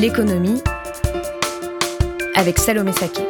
[0.00, 0.62] L'économie
[2.34, 3.22] avec Salomé Saké.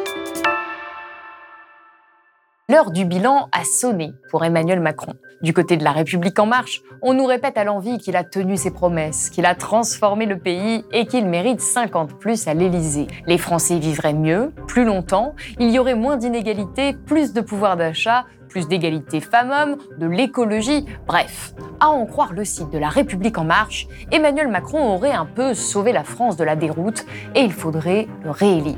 [2.67, 5.13] L'heure du bilan a sonné pour Emmanuel Macron.
[5.41, 8.57] Du côté de la République en marche, on nous répète à l'envie qu'il a tenu
[8.57, 13.07] ses promesses, qu'il a transformé le pays et qu'il mérite 50 plus à l'Élysée.
[13.27, 18.25] Les Français vivraient mieux, plus longtemps, il y aurait moins d'inégalités, plus de pouvoir d'achat,
[18.47, 21.53] plus d'égalité femmes-hommes, de l'écologie, bref.
[21.79, 25.53] À en croire le site de La République en marche, Emmanuel Macron aurait un peu
[25.53, 28.77] sauvé la France de la déroute et il faudrait le réélire.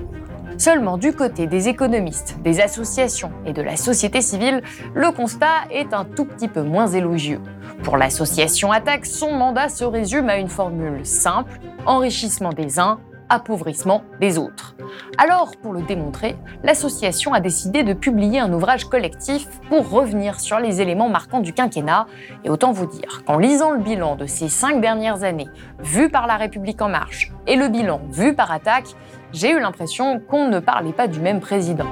[0.58, 4.62] Seulement du côté des économistes, des associations et de la société civile,
[4.94, 7.40] le constat est un tout petit peu moins élogieux.
[7.84, 14.04] Pour l'association Attaque, son mandat se résume à une formule simple, enrichissement des uns, appauvrissement
[14.20, 14.76] des autres.
[15.18, 20.60] Alors, pour le démontrer, l'association a décidé de publier un ouvrage collectif pour revenir sur
[20.60, 22.08] les éléments marquants du quinquennat.
[22.44, 26.28] Et autant vous dire qu'en lisant le bilan de ces cinq dernières années, vu par
[26.28, 28.96] La République en marche, et le bilan vu par Attaque,
[29.32, 31.88] j'ai eu l'impression qu'on ne parlait pas du même président.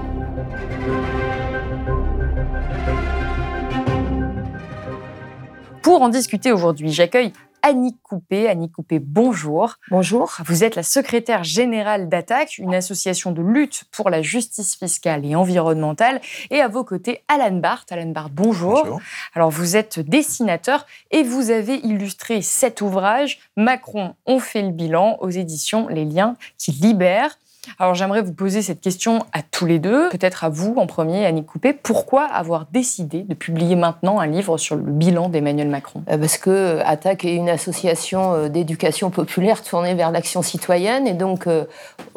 [5.82, 8.48] Pour en discuter aujourd'hui, j'accueille Annie Coupé.
[8.48, 9.76] Annie Coupé, bonjour.
[9.90, 10.38] Bonjour.
[10.46, 15.36] Vous êtes la secrétaire générale d'Attaque, une association de lutte pour la justice fiscale et
[15.36, 16.22] environnementale.
[16.50, 17.92] Et à vos côtés, Alan Barth.
[17.92, 18.84] Alan Barth, bonjour.
[18.84, 19.02] bonjour.
[19.34, 25.18] Alors, vous êtes dessinateur et vous avez illustré cet ouvrage, Macron, on fait le bilan,
[25.22, 27.38] aux éditions Les Liens qui libèrent.
[27.80, 31.26] Alors j'aimerais vous poser cette question à tous les deux, peut-être à vous en premier,
[31.26, 31.74] Annie Coupé.
[31.74, 36.04] Pourquoi avoir décidé de publier maintenant un livre sur le bilan d'Emmanuel Macron?
[36.10, 41.08] Euh, Parce que Attaque est une association euh, d'éducation populaire tournée vers l'action citoyenne.
[41.08, 41.66] Et donc euh,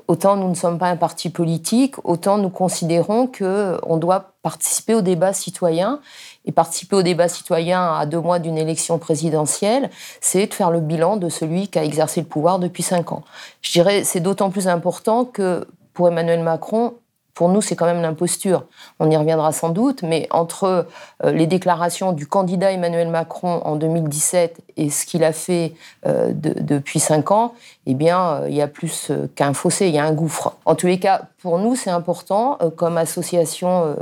[0.08, 5.02] autant nous ne sommes pas un parti politique, autant nous considérons qu'on doit participer au
[5.02, 6.00] débat citoyen
[6.44, 9.90] et participer au débat citoyen à deux mois d'une élection présidentielle,
[10.20, 13.22] c'est de faire le bilan de celui qui a exercé le pouvoir depuis cinq ans.
[13.62, 16.94] Je dirais c'est d'autant plus important que pour Emmanuel Macron,
[17.40, 18.64] pour nous, c'est quand même l'imposture.
[18.98, 20.86] On y reviendra sans doute, mais entre
[21.24, 25.72] euh, les déclarations du candidat Emmanuel Macron en 2017 et ce qu'il a fait
[26.06, 27.54] euh, depuis cinq ans,
[27.86, 30.56] eh bien, euh, il y a plus qu'un fossé, il y a un gouffre.
[30.66, 33.96] En tous les cas, pour nous, c'est important, comme association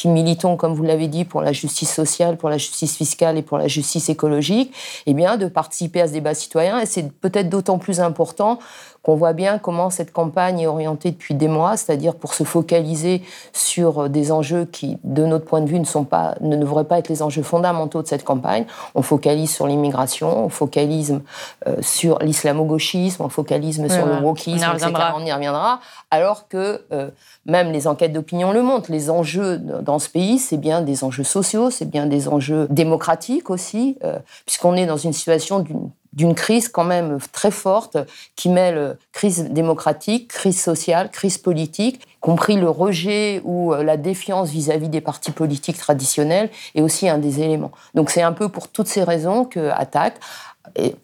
[0.00, 3.42] qui militons, comme vous l'avez dit, pour la justice sociale, pour la justice fiscale et
[3.42, 4.72] pour la justice écologique,
[5.04, 6.80] eh bien, de participer à ce débat citoyen.
[6.80, 8.58] Et c'est peut-être d'autant plus important
[9.02, 13.22] qu'on voit bien comment cette campagne est orientée depuis des mois, c'est-à-dire pour se focaliser
[13.52, 16.98] sur des enjeux qui, de notre point de vue, ne, sont pas, ne devraient pas
[16.98, 18.66] être les enjeux fondamentaux de cette campagne.
[18.94, 21.18] On focalise sur l'immigration, on focalise
[21.66, 24.92] euh, sur l'islamo-gauchisme, on focalise sur le wokisme, on, etc.
[25.16, 25.80] on y reviendra.
[26.10, 27.08] Alors que euh,
[27.46, 31.24] même les enquêtes d'opinion le montrent, les enjeux dans ce pays, c'est bien des enjeux
[31.24, 35.64] sociaux, c'est bien des enjeux démocratiques aussi, euh, puisqu'on est dans une situation
[36.12, 37.96] d'une crise quand même très forte
[38.36, 44.50] qui mêle crise démocratique, crise sociale, crise politique, compris le rejet ou euh, la défiance
[44.50, 47.72] vis-à-vis des partis politiques traditionnels est aussi un des éléments.
[47.94, 50.20] Donc c'est un peu pour toutes ces raisons que Attaque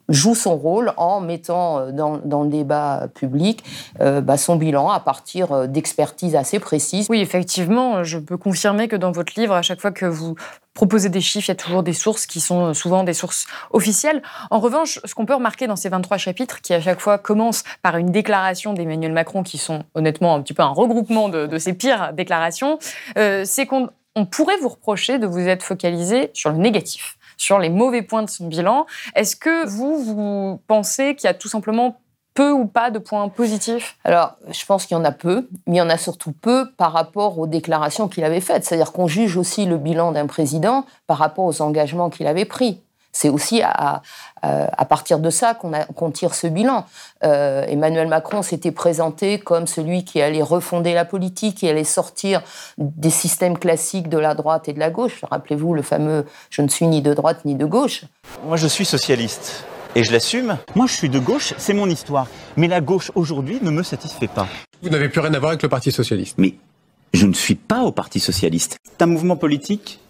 [0.08, 3.64] joue son rôle en mettant euh, dans, le débat public
[4.00, 7.06] euh, bah, son bilan à partir euh, d'expertises assez précises.
[7.10, 10.36] Oui, effectivement, je peux confirmer que dans votre livre, à chaque fois que vous
[10.74, 14.22] proposez des chiffres, il y a toujours des sources qui sont souvent des sources officielles.
[14.50, 17.64] En revanche, ce qu'on peut remarquer dans ces 23 chapitres, qui à chaque fois commencent
[17.82, 21.72] par une déclaration d'Emmanuel Macron, qui sont honnêtement un petit peu un regroupement de ses
[21.72, 22.78] pires déclarations,
[23.16, 23.88] c'est qu'on
[24.30, 28.30] pourrait vous reprocher de vous être focalisé sur le négatif sur les mauvais points de
[28.30, 28.86] son bilan.
[29.14, 32.00] Est-ce que vous, vous pensez qu'il y a tout simplement
[32.34, 33.96] peu ou pas de points positifs?
[34.04, 36.70] Alors, je pense qu'il y en a peu, mais il y en a surtout peu
[36.76, 38.64] par rapport aux déclarations qu'il avait faites.
[38.64, 42.82] C'est-à-dire qu'on juge aussi le bilan d'un président par rapport aux engagements qu'il avait pris.
[43.16, 44.02] C'est aussi à,
[44.42, 46.84] à, partir de ça qu'on tire ce bilan.
[47.24, 52.42] Euh, Emmanuel Macron s'était présenté comme celui qui allait refonder la politique, qui allait sortir
[52.76, 55.24] des systèmes classiques de la droite et de la gauche.
[55.30, 58.04] Rappelez-vous le fameux «je ne suis ni de droite ni de gauche».
[58.44, 59.64] Moi, je suis socialiste.
[59.94, 60.58] Et je l'assume.
[60.74, 62.26] Moi, je suis de gauche, c'est mon histoire.
[62.58, 64.46] Mais la gauche aujourd'hui ne me satisfait pas.
[64.82, 66.34] Vous n'avez plus rien à voir avec le Parti socialiste.
[66.36, 66.52] Mais
[67.14, 68.76] je ne suis pas au Parti socialiste.
[68.84, 70.00] C'est un mouvement politique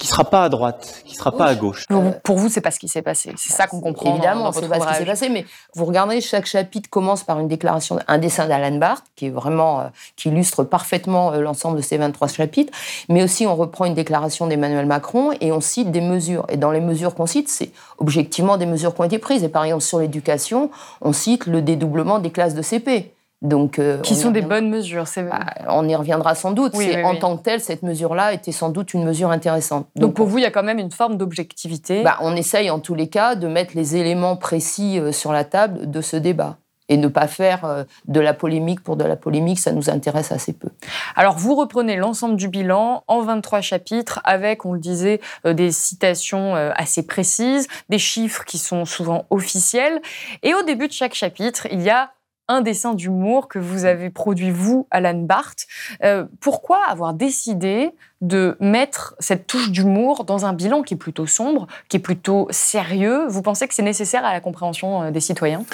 [0.00, 1.86] qui sera pas à droite, qui sera pas à gauche.
[1.86, 3.32] Pour, vous- pour vous, c'est pas ce qui s'est passé.
[3.36, 4.10] C'est ça qu'on comprend.
[4.14, 5.44] Évidemment, c'est pas ce qui s'est passé, mais
[5.74, 9.80] vous regardez, chaque chapitre commence par une déclaration, un dessin d'Alan Barth, qui est vraiment,
[9.80, 9.84] euh,
[10.16, 12.72] qui illustre parfaitement euh, l'ensemble de ces 23 chapitres,
[13.10, 16.46] mais aussi on reprend une déclaration d'Emmanuel Macron et on cite des mesures.
[16.48, 19.44] Et dans les mesures qu'on cite, c'est objectivement des mesures qui ont été prises.
[19.44, 20.70] Et par exemple, sur l'éducation,
[21.02, 23.12] on cite le dédoublement des classes de CP.
[23.42, 25.08] Donc, euh, Qui sont des bonnes mesures.
[25.08, 26.72] C'est Bah, on y reviendra sans doute.
[26.74, 27.18] Oui, C'est oui, en oui.
[27.18, 29.86] tant que telle, cette mesure-là était sans doute une mesure intéressante.
[29.96, 32.02] Donc pour vous, il y a quand même une forme d'objectivité.
[32.02, 35.44] bah, on essaye en tous les cas de mettre les éléments précis euh, sur la
[35.44, 36.58] table de ce débat
[36.90, 40.32] et ne pas faire euh, de la polémique pour de la polémique, ça nous intéresse
[40.32, 40.68] assez peu.
[41.16, 46.56] Alors, vous reprenez l'ensemble du bilan en 23 chapitres avec, on le disait, des citations
[46.74, 50.02] assez précises, des chiffres qui sont souvent officiels.
[50.42, 52.10] Et au début de chaque chapitre, il y a
[52.50, 55.66] un dessin d'humour que vous avez produit, vous, Alan Barth.
[56.02, 61.26] Euh, pourquoi avoir décidé de mettre cette touche d'humour dans un bilan qui est plutôt
[61.26, 65.20] sombre, qui est plutôt sérieux Vous pensez que c'est nécessaire à la compréhension euh, des
[65.20, 65.64] citoyens?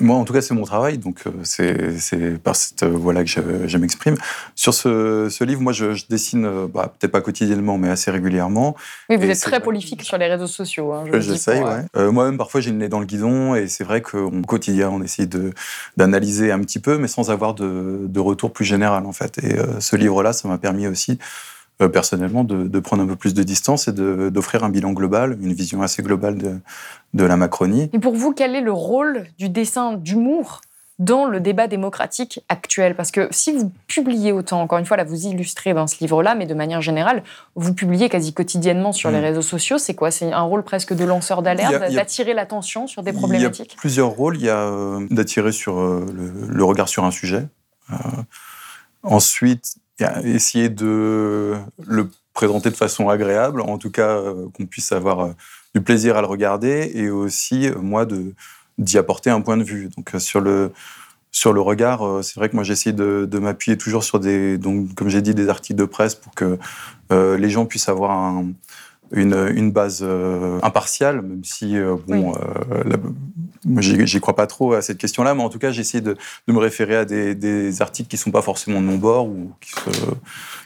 [0.00, 3.40] Moi, en tout cas, c'est mon travail, donc euh, c'est par cette voie-là que je,
[3.66, 4.16] je m'exprime.
[4.54, 8.10] Sur ce, ce livre, moi, je, je dessine, euh, bah, peut-être pas quotidiennement, mais assez
[8.10, 8.76] régulièrement.
[9.08, 10.92] Oui, vous Et êtes très prolifique sur les réseaux sociaux.
[10.92, 11.84] hein, je J'essaye, euh, ouais.
[11.96, 15.02] Euh, Moi-même, parfois, j'ai le nez dans le guidon, et c'est vrai qu'au quotidien, on
[15.02, 15.28] essaye
[15.96, 19.38] d'analyser un petit peu, mais sans avoir de, de retour plus général, en fait.
[19.42, 21.18] Et euh, ce livre-là, ça m'a permis aussi,
[21.78, 25.52] personnellement, de, de prendre un peu plus de distance et d'offrir un bilan global, une
[25.52, 26.54] vision assez globale de,
[27.14, 27.90] de la Macronie.
[27.92, 30.60] Et pour vous, quel est le rôle du dessin d'humour
[30.98, 32.94] dans le débat démocratique actuel?
[32.94, 36.36] Parce que si vous publiez autant, encore une fois, là, vous illustrez dans ce livre-là,
[36.36, 37.24] mais de manière générale,
[37.56, 39.24] vous publiez quasi quotidiennement sur les Mm.
[39.24, 39.78] réseaux sociaux.
[39.78, 40.12] C'est quoi?
[40.12, 43.72] C'est un rôle presque de lanceur d'alerte, d'attirer l'attention sur des Il y problématiques?
[43.76, 44.36] a plusieurs rôles.
[44.36, 47.48] Il y a euh, d'attirer sur euh, le, le regard sur un sujet.
[47.90, 47.94] Euh,
[49.02, 49.76] ensuite,
[50.24, 51.54] essayer de
[51.86, 55.32] le présenter de façon agréable, en tout cas euh, qu'on puisse avoir euh,
[55.74, 58.34] du plaisir à le regarder, et aussi euh, moi de
[58.78, 59.90] d'y apporter un point de vue.
[59.96, 60.72] Donc sur le
[61.30, 65.08] sur le regard, c'est vrai que moi j'essaie de, m'appuyer toujours sur des donc comme
[65.08, 66.58] j'ai dit des articles de presse pour que
[67.10, 68.52] les gens puissent avoir un-
[69.12, 72.96] une, une base euh, impartiale, même si euh, bon, euh, la-
[73.64, 76.16] moi, j'y crois pas trop à cette question-là, mais en tout cas, j'essaie de,
[76.48, 79.52] de me référer à des, des articles qui sont pas forcément de mon bord ou
[79.60, 80.10] qui, se-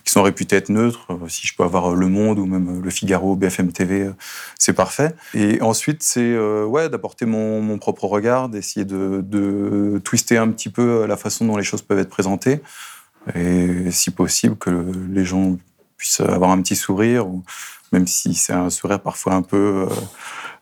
[0.04, 1.06] qui sont réputés être neutres.
[1.10, 4.12] Euh, Si je peux avoir Le Monde ou même Le Figaro, BFM TV, euh,
[4.58, 5.14] c'est parfait.
[5.34, 10.48] Et ensuite, c'est euh, ouais, d'apporter mon, mon propre regard, d'essayer de, de twister un
[10.48, 12.60] petit peu la façon dont les choses peuvent être présentées,
[13.34, 14.70] et si possible que
[15.10, 15.58] les gens
[15.96, 17.42] puissent avoir un petit sourire, ou
[17.92, 19.94] même si c'est un sourire parfois un peu, euh,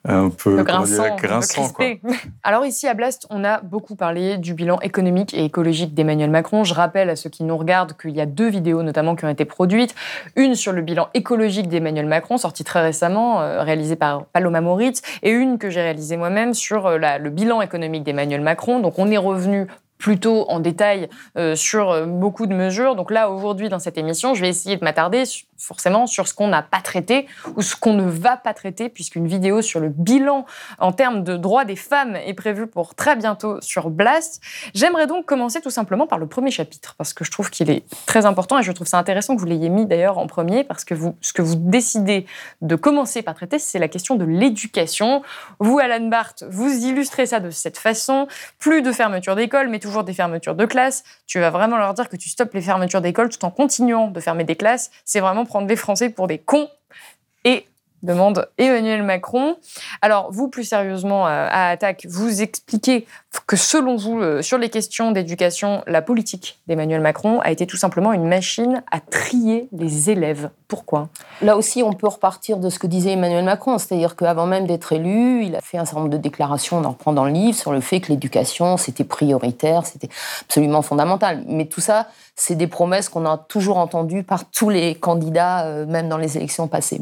[0.07, 2.15] un peu Le comment dire, grinçant, peu quoi.
[2.43, 6.63] Alors ici à Blast, on a beaucoup parlé du bilan économique et écologique d'Emmanuel Macron.
[6.65, 9.31] Je rappelle à ceux qui nous regardent qu'il y a deux vidéos notamment qui ont
[9.31, 9.95] été produites.
[10.37, 15.01] Une sur le bilan écologique d'Emmanuel Macron, sortie très récemment, euh, réalisée par Paloma Moritz,
[15.23, 18.81] et une que j'ai réalisée moi-même sur euh, la- le bilan économique d'Emmanuel Macron.
[18.81, 19.67] Donc on est revenu
[20.05, 21.09] plutôt en détail
[21.39, 22.95] euh, sur euh, beaucoup de mesures.
[22.95, 25.25] Donc là, aujourd'hui, dans cette émission, je vais essayer de m'attarder
[25.57, 29.27] forcément sur ce qu'on n'a pas traité ou ce qu'on ne va pas traiter, puisqu'une
[29.27, 30.45] vidéo sur le bilan
[30.79, 34.43] en termes de droits des femmes est prévue pour très bientôt sur Blast.
[34.75, 37.85] J'aimerais donc commencer tout simplement par le premier chapitre, parce que je trouve qu'il est
[38.05, 40.85] très important et je trouve ça intéressant que vous l'ayez mis d'ailleurs en premier, parce
[40.85, 42.27] que vous, ce que vous décidez
[42.61, 45.23] de commencer par traiter, c'est la question de l'éducation.
[45.61, 48.29] Vous, Alan Barth, vous illustrez ça de cette façon.
[48.59, 51.05] Plus de fermetures d'école, mais toujours des fermetures de classes.
[51.27, 54.19] Tu vas vraiment leur dire que tu stoppes les fermetures d'école tout en continuant de
[54.19, 54.91] fermer des classes.
[55.05, 56.69] C'est vraiment prendre des Français pour des cons.
[57.45, 57.67] Et
[58.05, 59.57] demande Emmanuel Macron.
[60.03, 63.07] Alors, vous, plus sérieusement, euh, à Attaque, vous expliquez
[63.47, 67.77] que selon vous, euh, sur les questions d'éducation, la politique d'Emmanuel Macron a été tout
[67.77, 70.51] simplement une machine à trier les élèves.
[70.67, 71.09] Pourquoi?
[71.43, 74.93] Là aussi, on peut repartir de ce que disait Emmanuel Macron, c'est-à-dire qu'avant même d'être
[74.93, 77.57] élu, il a fait un certain nombre de déclarations, on en reprend dans le livre,
[77.57, 80.09] sur le fait que l'éducation, c'était prioritaire, c'était
[80.43, 81.45] absolument fondamental.
[81.47, 82.07] Mais tout ça,
[82.37, 86.37] c'est des promesses qu'on a toujours entendues par tous les candidats, euh, même dans les
[86.37, 87.01] élections passées.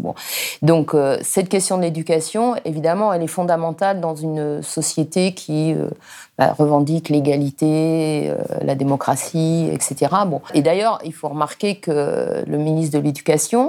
[0.61, 5.88] Donc, euh, cette question de l'éducation, évidemment, elle est fondamentale dans une société qui euh,
[6.37, 10.11] bah, revendique l'égalité, la démocratie, etc.
[10.26, 10.40] Bon.
[10.54, 13.62] Et d'ailleurs, il faut remarquer que le ministre de l'Éducation,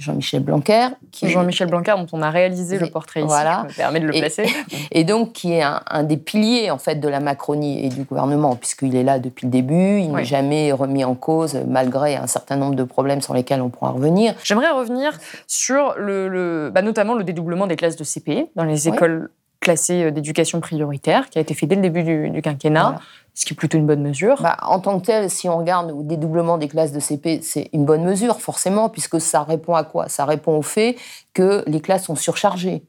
[0.00, 3.64] Jean-Michel Blanquer, qui Jean-Michel Blanquer, dont on a réalisé le portrait ici, Voilà.
[3.68, 4.46] je me permets de le Et- placer.
[4.90, 8.02] et donc qui est un, un des piliers en fait de la Macronie et du
[8.04, 10.16] gouvernement, puisqu'il est là depuis le début, il Oui.
[10.16, 13.90] n'est jamais remis en cause malgré un certain nombre de problèmes sur lesquels on pourra
[13.90, 14.34] revenir.
[14.42, 15.12] J'aimerais revenir
[15.46, 18.94] sur le, le- bah, notamment le dédoublement des classes de CP dans les Oui.
[18.94, 19.30] écoles
[19.60, 22.98] classé d'éducation prioritaire, qui a été fait dès le début du, quinquennat,
[23.34, 24.42] ce qui est plutôt une bonne mesure.
[24.42, 27.70] Bah, en tant que tel, si on regarde le dédoublement des classes de CP, c'est
[27.72, 30.08] une bonne mesure, forcément, puisque ça répond à quoi?
[30.08, 30.96] Ça répond au fait
[31.32, 32.82] que les classes sont surchargées.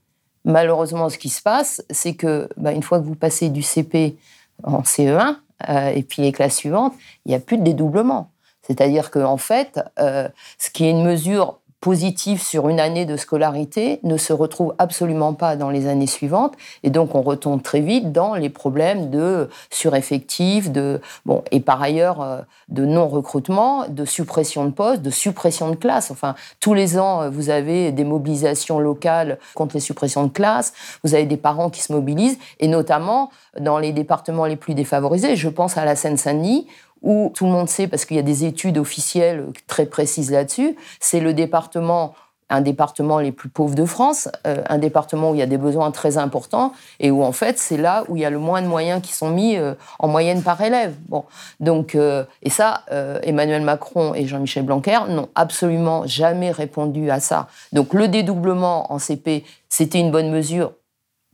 [0.44, 4.18] Malheureusement, ce qui se passe, c'est que bah, une fois que vous passez du CP
[4.64, 5.36] en CE1
[5.70, 6.94] euh, et puis les classes suivantes,
[7.26, 8.32] il n'y a plus de dédoublement.
[8.62, 13.18] C'est-à-dire qu'en en fait, euh, ce qui est une mesure positif sur une année de
[13.18, 17.82] scolarité ne se retrouve absolument pas dans les années suivantes et donc on retombe très
[17.82, 23.86] vite dans les problèmes de sureffectif, de bon et par ailleurs euh, de non recrutement,
[23.90, 26.12] de suppression de postes, de suppression de classes.
[26.12, 30.74] Enfin tous les ans euh, vous avez des mobilisations locales contre les suppressions de classes,
[31.04, 35.36] vous avez des parents qui se mobilisent et notamment dans les départements les plus défavorisés.
[35.36, 36.68] Je pense à la Seine-Saint-Denis
[37.02, 40.76] où tout le monde sait, parce qu'il y a des études officielles très précises là-dessus,
[41.00, 42.14] c'est le département
[42.52, 45.58] un département les plus pauvres de France, euh, un département où il y a des
[45.58, 48.62] besoins très importants et où en fait c'est là où il y a le moins
[48.62, 50.94] de moyens qui sont mis euh, en moyenne par élève.
[51.08, 51.24] Bon,
[51.60, 52.84] donc euh, et ça,
[53.24, 57.48] Emmanuel Macron et Jean-Michel Blanquer n'ont absolument jamais répondu à ça.
[57.72, 60.74] Donc le dédoublement en CP, c'était une bonne mesure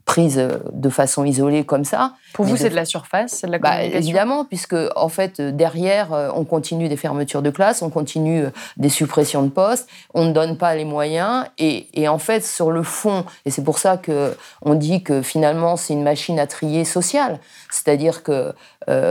[0.08, 2.14] prise euh, de façon isolée comme ça.
[2.32, 5.40] Pour vous, c'est de la surface, c'est de la bah, communication Évidemment, puisque en fait,
[5.42, 9.86] derrière, euh, on continue des fermetures de classes, on continue euh, des suppressions de postes,
[10.14, 13.62] on ne donne pas les moyens, et, et en fait, sur le fond, et c'est
[13.62, 17.38] pour ça que on dit que finalement, c'est une machine à trier sociale,
[17.70, 18.54] c'est-à-dire que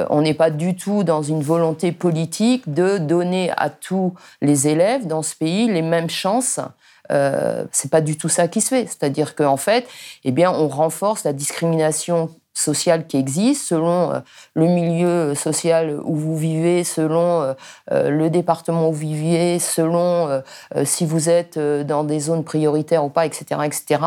[0.10, 5.06] on n'est pas du tout dans une volonté politique de donner à tous les élèves
[5.06, 6.60] dans ce pays les mêmes chances
[7.12, 8.86] euh, c'est pas du tout ça qui se fait.
[8.86, 9.88] C'est-à-dire qu'en fait,
[10.24, 14.20] eh on renforce la discrimination sociale qui existe, selon euh,
[14.58, 17.54] le milieu social où vous vivez, selon euh,
[17.92, 20.42] euh, le département où vous vivez, selon
[20.84, 24.02] si vous êtes dans des zones prioritaires ou pas, etc., etc.,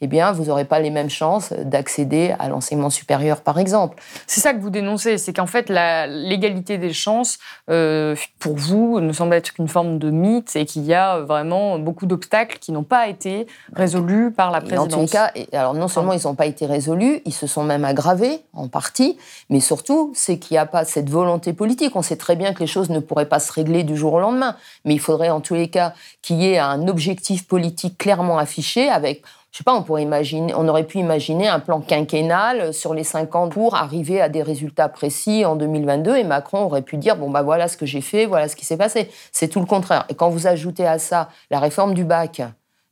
[0.00, 4.00] eh bien, vous n'aurez pas les mêmes chances d'accéder à l'enseignement supérieur, par exemple.
[4.26, 9.34] C'est ça que vous dénoncez, c'est qu'en fait, l'égalité des chances, pour vous, ne semble
[9.34, 13.08] être qu'une forme de mythe et qu'il y a vraiment beaucoup d'obstacles qui n'ont pas
[13.08, 14.86] été résolus par la présidence.
[14.86, 17.64] en tous les cas, alors non seulement ils n'ont pas été résolus, ils se sont
[17.64, 19.18] même aggravé en partie,
[19.50, 21.96] mais surtout, c'est qu'il n'y a pas cette volonté politique.
[21.96, 24.20] On sait très bien que les choses ne pourraient pas se régler du jour au
[24.20, 28.38] lendemain, mais il faudrait en tous les cas qu'il y ait un objectif politique clairement
[28.38, 29.22] affiché avec
[29.56, 33.04] je sais pas, on pourrait imaginer, on aurait pu imaginer un plan quinquennal sur les
[33.04, 37.16] cinq ans pour arriver à des résultats précis en 2022 et Macron aurait pu dire
[37.16, 39.10] bon bah voilà ce que j'ai fait, voilà ce qui s'est passé.
[39.32, 40.04] C'est tout le contraire.
[40.10, 42.42] Et quand vous ajoutez à ça la réforme du bac,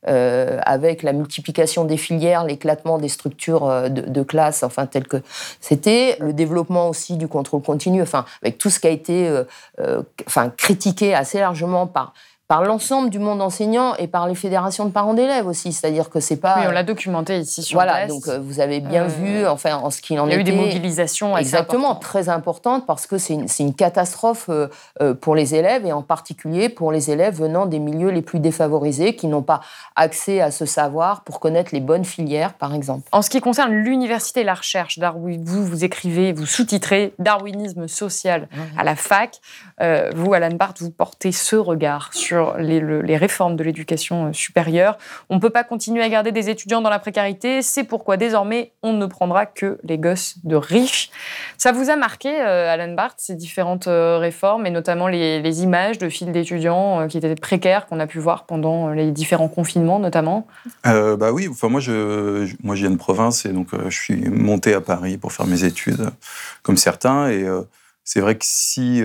[0.07, 5.17] euh, avec la multiplication des filières, l'éclatement des structures euh, de, classe, enfin tel que
[5.59, 9.27] c'était, le développement aussi du contrôle continu, enfin avec tout ce qui a été,
[9.79, 10.03] euh,
[10.57, 12.13] critiqué assez largement par
[12.47, 15.73] par l'ensemble du monde enseignant et par les fédérations de parents d'élèves aussi.
[15.73, 16.59] C'est-à-dire que c'est pas.
[16.59, 19.77] Oui, on l'a documenté ici sur Voilà, donc euh, vous avez bien euh, vu, enfin,
[19.77, 20.35] en ce qu'il en était.
[20.35, 24.49] Il y a eu des mobilisations Exactement, très importantes parce que c'est une, une, catastrophe
[24.49, 28.39] euh, pour les élèves et en particulier pour les élèves venant des milieux les plus
[28.39, 29.61] défavorisés qui n'ont pas
[29.95, 33.07] accès à ce savoir pour connaître les bonnes filières, par exemple.
[33.11, 37.87] En ce qui concerne l'université et la recherche, Darwin, vous, vous écrivez, vous sous-titrez Darwinisme
[37.87, 38.47] social
[38.77, 39.39] à la fac.
[39.79, 44.97] vous, Alan Barth, vous portez ce regard sur les, réformes de l'éducation euh, supérieure.
[45.29, 47.61] On ne peut pas continuer à garder des étudiants dans la précarité.
[47.61, 51.09] C'est pourquoi désormais, on ne prendra que les gosses de riches.
[51.57, 55.97] Ça vous a marqué, euh, Alan Barth, ces différentes euh, réformes et notamment les, images
[55.97, 60.47] de files d'étudiants qui étaient précaires qu'on a pu voir pendant les différents confinements, notamment?
[60.83, 64.73] Bah oui, enfin moi je, moi je viens de province et donc je suis monté
[64.73, 66.09] à Paris pour faire mes études,
[66.61, 67.29] comme certains.
[67.29, 67.45] Et
[68.03, 69.01] c'est vrai que si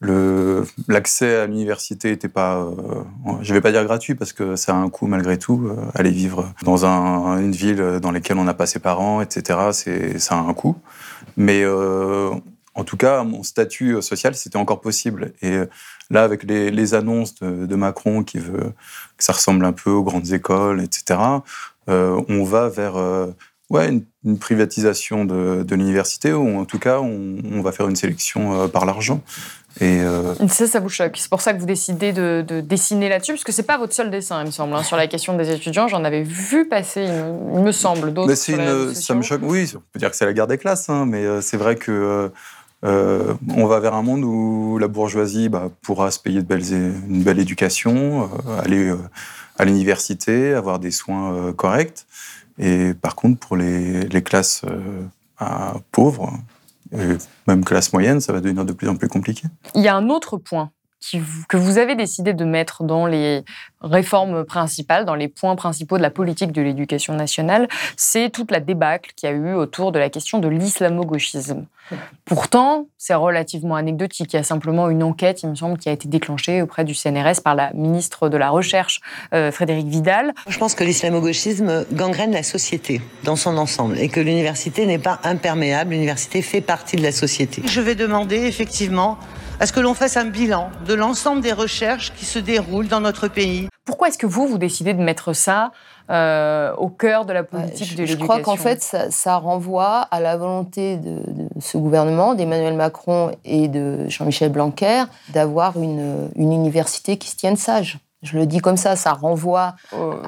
[0.00, 3.02] l'accès à l'université n'était pas, euh,
[3.42, 5.68] je vais pas dire gratuit parce que ça a un coût malgré tout.
[5.68, 9.58] Euh, aller vivre dans un, une ville dans laquelle on n'a pas ses parents, etc.
[9.72, 10.76] C'est ça a un coût.
[11.36, 12.30] Mais euh,
[12.74, 15.32] en tout cas, mon statut social, c'était encore possible.
[15.42, 15.58] Et
[16.10, 18.72] là, avec les, les annonces de, de, Macron qui veut
[19.16, 21.18] que ça ressemble un peu aux grandes écoles, etc.
[21.88, 22.94] Euh, on va vers
[23.68, 27.88] ouais, une, une privatisation de, de l'université, ou en tout cas, on, on, va faire
[27.88, 29.22] une sélection par l'argent.
[29.80, 31.16] Et euh, Ça, ça vous choque.
[31.16, 34.10] C'est pour ça que vous décidez de, dessiner là-dessus, parce que c'est pas votre seul
[34.10, 35.88] dessin, il me semble, hein, sur la question des étudiants.
[35.88, 37.04] J'en avais vu passer,
[37.54, 38.34] il me, semble, d'autres.
[38.34, 39.42] ça me choque.
[39.42, 41.76] Oui, on peut dire que c'est la guerre des classes, hein, mais euh, c'est vrai
[41.76, 42.30] que
[42.84, 46.72] euh, on va vers un monde où la bourgeoisie bah, pourra se payer de belles,
[46.72, 48.30] une belle éducation,
[48.62, 48.92] aller
[49.58, 52.06] à l'université, avoir des soins corrects.
[52.58, 54.62] Et par contre, pour les, les classes
[55.92, 56.32] pauvres,
[57.46, 59.48] même classe moyenne, ça va devenir de plus en plus compliqué.
[59.74, 60.70] Il y a un autre point
[61.48, 63.44] que vous avez décidé de mettre dans les
[63.80, 68.60] réformes principales, dans les points principaux de la politique de l'éducation nationale, c'est toute la
[68.60, 71.66] débâcle qu'il y a eu autour de la question de l'islamo-gauchisme.
[72.26, 74.32] Pourtant, c'est relativement anecdotique.
[74.34, 76.94] Il y a simplement une enquête, il me semble, qui a été déclenchée auprès du
[76.94, 79.00] CNRS par la ministre de la Recherche,
[79.32, 80.34] euh, Frédéric Vidal.
[80.48, 85.18] Je pense que l'islamo-gauchisme gangrène la société dans son ensemble et que l'université n'est pas
[85.24, 85.92] imperméable.
[85.92, 87.62] L'université fait partie de la société.
[87.64, 89.18] Je vais demander effectivement
[89.60, 93.00] à ce que l'on fasse un bilan de l'ensemble des recherches qui se déroulent dans
[93.00, 93.68] notre pays.
[93.84, 95.72] Pourquoi est-ce que vous, vous décidez de mettre ça
[96.10, 100.20] euh, au cœur de la politique de l'éducation Je crois qu'en fait, ça, renvoie à
[100.20, 101.20] la volonté de,
[101.60, 107.56] ce gouvernement, d'Emmanuel Macron et de Jean-Michel Blanquer, d'avoir une, une université qui se tienne
[107.56, 107.98] sage.
[108.22, 109.76] Je le dis comme ça, ça renvoie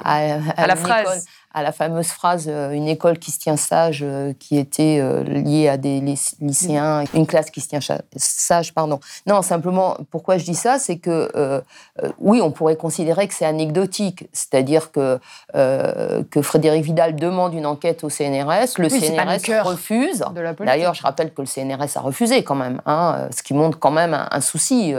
[0.04, 4.02] à, à, la phrase à la fameuse phrase euh, une école qui se tient sage,
[4.02, 7.80] euh, qui était euh, liée à des lycéens, une classe qui se tient
[8.16, 9.00] sage, pardon.
[9.26, 11.62] Non, simplement, pourquoi je dis ça, c'est que
[12.19, 15.19] oui, on pourrait considérer que c'est anecdotique, c'est-à-dire que
[15.52, 20.25] que Frédéric Vidal demande une enquête au CNRS, le CNRS refuse.
[20.61, 23.90] D'ailleurs, je rappelle que le CNRS a refusé quand même, hein, ce qui montre quand
[23.90, 24.95] même un, souci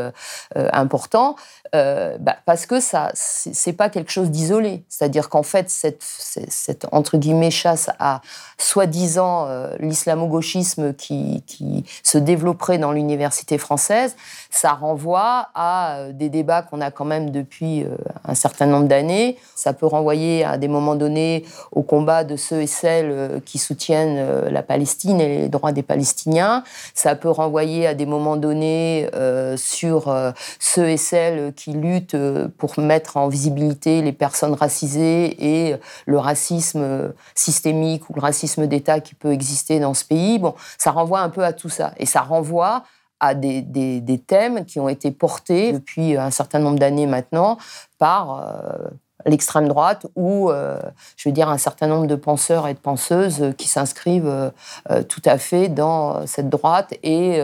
[0.55, 1.35] important.
[1.73, 4.83] Bah, parce que ça, c'est pas quelque chose d'isolé.
[4.89, 8.21] C'est-à-dire qu'en fait, cette, entre guillemets chasse à
[8.61, 14.15] soi-disant euh, l'islamo-gauchisme qui, qui, se développerait dans l'université française,
[14.49, 18.87] ça renvoie à euh, des débats qu'on a quand même depuis euh, un certain nombre
[18.87, 19.37] d'années.
[19.55, 24.49] Ça peut renvoyer à des moments donnés au combat de ceux et celles qui soutiennent
[24.49, 26.63] la Palestine et les droits des Palestiniens.
[26.93, 29.09] Ça peut renvoyer à des moments donnés
[29.55, 30.13] sur
[30.59, 32.17] ceux et celles qui luttent
[32.57, 35.75] pour mettre en visibilité les personnes racisées et
[36.07, 40.39] le racisme systémique ou le racisme d'État qui peut exister dans ce pays.
[40.39, 41.93] Bon, ça renvoie un peu à tout ça.
[41.97, 42.83] Et ça renvoie
[43.19, 47.57] à des, des, thèmes qui ont été portés depuis un certain nombre d'années maintenant
[47.99, 48.89] par euh,
[49.25, 50.79] l'extrême droite ou, euh,
[51.17, 54.51] je veux dire, un certain nombre de penseurs et de penseuses qui s'inscrivent
[54.89, 57.41] euh, tout à fait dans cette droite et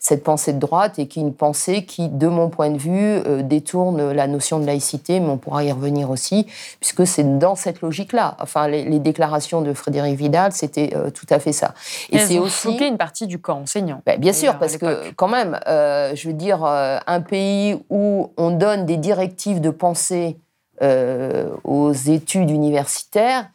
[0.00, 3.42] cette pensée de droite et qui est une pensée qui, de mon point de vue,
[3.42, 6.46] détourne la notion de laïcité, mais on pourra y revenir aussi,
[6.80, 8.36] puisque c'est dans cette logique-là.
[8.40, 11.74] Enfin, les, déclarations de Frédéric Vidal, c'était tout à fait ça.
[12.10, 14.00] Et, c'est aussi une partie du corps enseignant.
[14.06, 18.86] Ben, bien sûr, parce que quand même, je veux dire, un pays où on donne
[18.86, 20.38] des directives de pensée
[20.82, 23.48] euh, aux études universitaires,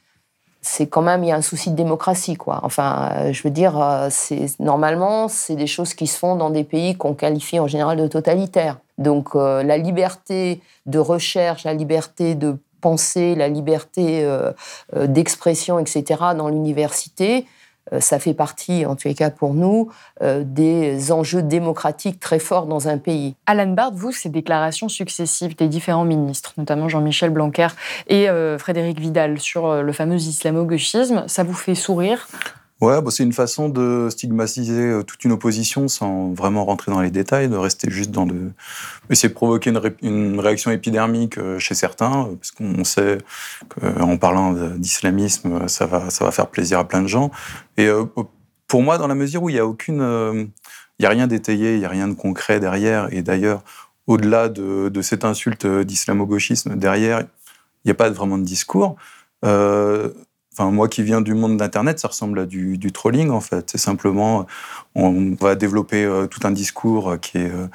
[0.62, 2.60] c'est quand même il y a un souci de démocratie quoi.
[2.64, 6.50] Enfin, euh, je veux dire, euh, c'est normalement c'est des choses qui se font dans
[6.50, 8.78] des pays qu'on qualifie en général de totalitaires.
[8.98, 14.28] Donc la liberté de recherche, la liberté de penser, la liberté
[14.94, 16.20] d'expression, etc.
[16.38, 17.48] dans l'université,
[18.00, 19.92] ça fait partie, en tous les cas pour nous,
[20.22, 23.36] euh, des enjeux démocratiques très forts dans un pays.
[23.46, 27.68] Alan Bard, vous, ces déclarations successives des différents ministres, notamment Jean-Michel Blanquer
[28.08, 32.28] et euh, Frédéric Vidal, sur le fameux islamo-gauchisme, ça vous fait sourire?
[32.82, 37.00] Ouais, bah, c'est une façon de stigmatiser euh, toute une opposition sans vraiment rentrer dans
[37.00, 38.54] les détails, de rester juste dans le.
[39.12, 43.20] essayer de provoquer une, réaction épidermique euh, chez certains, euh, parce qu'on sait
[43.70, 47.30] qu'en parlant d'islamisme, ça va, ça va faire plaisir à plein de gens.
[47.78, 47.88] Et
[48.68, 50.52] pour moi, dans la mesure où il n'y a aucune.
[51.00, 53.64] Il n'y a rien d'étayé, il n'y a rien de concret derrière, et d'ailleurs,
[54.06, 58.98] au-delà de, cette insulte d'islamo-gauchisme, derrière, il n'y a pas vraiment de discours.
[60.54, 63.72] Enfin, moi qui viens du monde d'Internet, ça ressemble à du, trolling en fait.
[63.72, 64.46] C'est simplement,
[64.96, 67.68] on va développer euh, tout un discours qui est euh,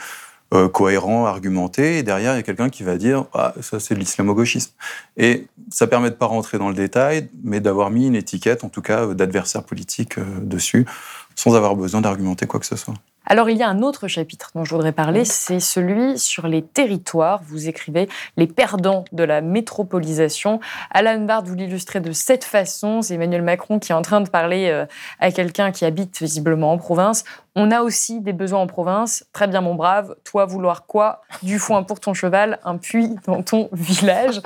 [0.55, 3.95] euh, cohérent, argumenté, et derrière il y a quelqu'un qui va dire ah, ça c'est
[3.95, 4.73] de l'islamo-gauchisme.
[5.17, 8.69] Et ça permet de pas rentrer dans le détail, mais d'avoir mis une étiquette, en
[8.69, 10.87] tout cas d'adversaire politique dessus,
[11.35, 12.95] sans avoir besoin d'argumenter quoi que ce soit.
[13.27, 16.62] Alors il y a un autre chapitre dont je voudrais parler, c'est celui sur les
[16.62, 17.43] territoires.
[17.45, 20.61] Vous écrivez les perdants de la métropolisation.
[20.93, 23.03] Alan Bard, vous l'illustrez de cette façon.
[23.03, 24.87] C'est Emmanuel Macron qui est en train de parler euh,
[25.19, 27.25] à quelqu'un qui habite visiblement en province.
[27.57, 29.27] On a aussi des besoins en province.
[29.33, 30.15] Très bien, mon brave.
[30.23, 31.23] Toi, vouloir quoi?
[31.43, 34.41] Du foin pour ton cheval, un puits dans ton village.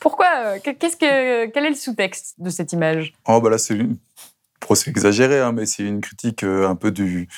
[0.00, 3.12] Pourquoi euh, Qu'est-ce que quel est le sous-texte de cette image?
[3.28, 3.96] Oh bah là, c'est une
[4.58, 7.28] procès exagéré, hein, mais c'est une critique euh, un peu du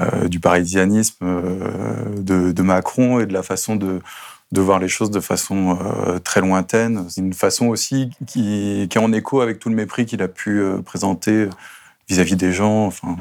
[0.00, 4.00] euh, du parisianisme euh, de, Macron et de la façon de,
[4.52, 7.06] de voir les choses de façon euh, très lointaine.
[7.08, 10.28] C'est une façon aussi qui, qui, est en écho avec tout le mépris qu'il a
[10.28, 11.48] pu présenter
[12.08, 13.16] vis-à-vis des gens, enfin,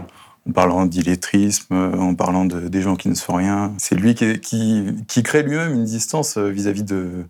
[0.47, 3.73] en parlant d'illettrisme, en parlant de, des gens qui ne sont rien.
[3.79, 7.25] C'est lui qui, qui, qui crée lui-même une distance vis-à-vis de...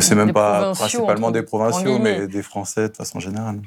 [0.00, 3.60] c'est même pas principalement des provinciaux, mais des Français de façon générale.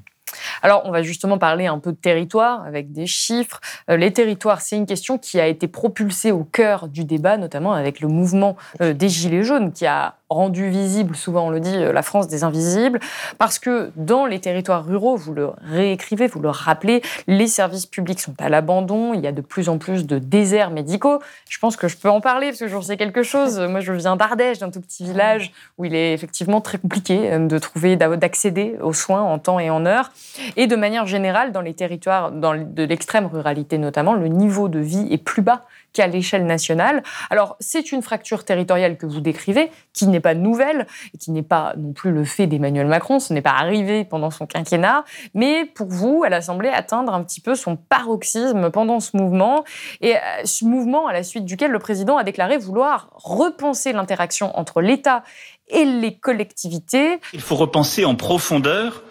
[0.62, 3.60] Alors, on va justement parler un peu de territoire avec des chiffres.
[3.90, 7.74] Euh, les territoires, c'est une question qui a été propulsée au cœur du débat, notamment
[7.74, 11.76] avec le mouvement euh, des Gilets jaunes, qui a rendu visible, souvent on le dit,
[11.76, 13.00] euh, la France des invisibles,
[13.38, 18.20] parce que dans les territoires ruraux, vous le réécrivez, vous le rappelez, les services publics
[18.20, 21.20] sont à l'abandon, il y a de plus en plus de déserts médicaux.
[21.50, 23.60] Je pense que je peux en parler parce que j'en sais quelque chose.
[23.70, 27.48] Moi, je viens d'Ardèche, d'un tout petit village où il est effectivement très compliqué euh,
[27.48, 30.12] de trouver, d'accéder aux soins en temps et en heure.
[30.56, 34.80] Et de manière générale, dans les territoires dans de l'extrême ruralité notamment, le niveau de
[34.80, 37.04] vie est plus bas qu'à l'échelle nationale.
[37.30, 41.44] Alors, c'est une fracture territoriale que vous décrivez, qui n'est pas nouvelle et qui n'est
[41.44, 45.66] pas non plus le fait d'Emmanuel Macron, ce n'est pas arrivé pendant son quinquennat, mais
[45.66, 49.64] pour vous, elle a semblé atteindre un petit peu son paroxysme pendant ce mouvement,
[50.02, 54.58] et euh, ce mouvement à la suite duquel le président a déclaré vouloir repenser l'interaction
[54.58, 55.24] entre l'État
[55.68, 57.20] et les collectivités.
[57.34, 59.04] Il faut repenser en profondeur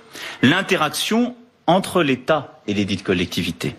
[0.43, 1.35] l'interaction
[1.67, 3.77] entre l'État et les dites collectivités.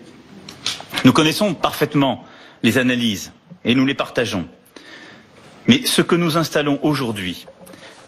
[1.04, 2.24] Nous connaissons parfaitement
[2.62, 3.32] les analyses
[3.64, 4.46] et nous les partageons.
[5.68, 7.46] Mais ce que nous installons aujourd'hui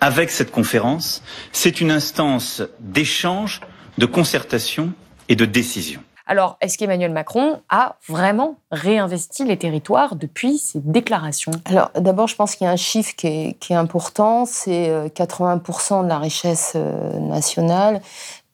[0.01, 3.61] avec cette conférence, c'est une instance d'échange,
[3.99, 4.93] de concertation
[5.29, 6.03] et de décision.
[6.27, 11.53] Alors, est-ce qu'Emmanuel Macron a vraiment réinvesti les territoires depuis ses déclarations?
[11.67, 16.03] Alors, d'abord, je pense qu'il y a un chiffre qui est, important, c'est 80% euh,
[16.03, 18.01] de la richesse euh, nationale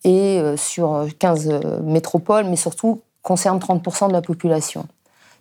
[0.02, 4.86] et euh, sur 15 métropoles, mais surtout concerne 30% de la population.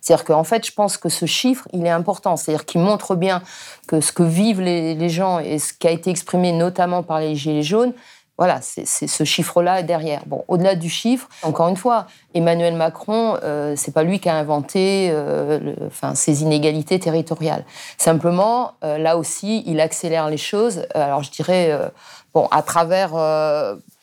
[0.00, 2.36] C'est-à-dire qu'en fait, je pense que ce chiffre, il est important.
[2.36, 3.42] C'est-à-dire qu'il montre bien
[3.86, 7.34] que ce que vivent les, gens et ce qui a été exprimé notamment par les
[7.34, 7.92] Gilets jaunes,
[8.40, 10.22] voilà, c'est ce chiffre-là derrière.
[10.24, 14.34] Bon, au-delà du chiffre, encore une fois, Emmanuel Macron, euh, c'est pas lui qui a
[14.34, 17.66] inventé euh, enfin, ces inégalités territoriales.
[17.98, 20.86] Simplement, euh, là aussi, il accélère les choses.
[20.94, 21.78] Alors, je dirais,
[22.32, 23.10] bon, à travers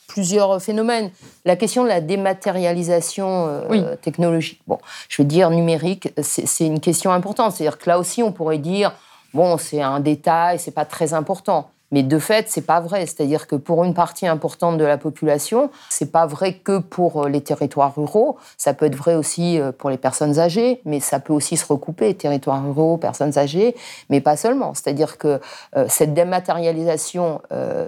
[0.08, 1.12] plusieurs phénomènes.
[1.46, 7.12] La question de la dématérialisation euh, technologique, bon, je veux dire numérique, c'est une question
[7.12, 7.54] importante.
[7.54, 8.94] C'est-à-dire que là aussi, on pourrait dire,
[9.34, 11.70] bon, c'est un détail, c'est pas très important.
[11.92, 13.06] Mais de fait, c'est pas vrai.
[13.06, 17.30] C'est-à-dire que pour une partie importante de la population, c'est pas vrai que pour euh,
[17.30, 18.38] les territoires ruraux.
[18.58, 21.66] Ça peut être vrai aussi euh, pour les personnes âgées, mais ça peut aussi se
[21.66, 23.76] recouper territoires ruraux, personnes âgées,
[24.10, 24.74] mais pas seulement.
[24.74, 25.40] C'est-à-dire que
[25.76, 27.42] euh, cette dématérialisation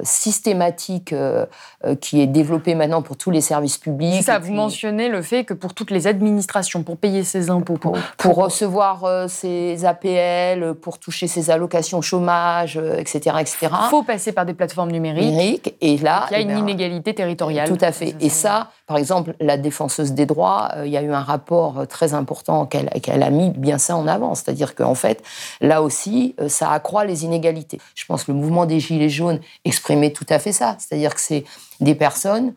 [0.04, 1.14] systématique
[2.02, 4.24] qui est développée maintenant pour tous les services publics.
[4.24, 7.98] Ça, vous mentionnez le fait que pour toutes les administrations, pour payer ses impôts, pour,
[8.18, 14.54] pour, recevoir ses APL, pour toucher ses allocations chômage, etc., etc faut passer par des
[14.54, 15.76] plateformes numériques.
[15.82, 17.68] et là, il y a une eh ben, inégalité territoriale.
[17.68, 18.16] Tout à fait.
[18.20, 21.80] Et ça, par exemple, la défenseuse des droits, euh, il y a eu un rapport
[21.80, 24.36] euh, très important qu'elle a mis bien ça en avant.
[24.36, 25.24] C'est-à-dire qu'en fait,
[25.62, 27.80] là aussi, euh, ça accroît les inégalités.
[27.96, 30.76] Je pense que le mouvement des Gilets jaunes exprimait tout à fait ça.
[30.80, 31.44] C'est-à-dire que c'est
[31.80, 32.54] des personnes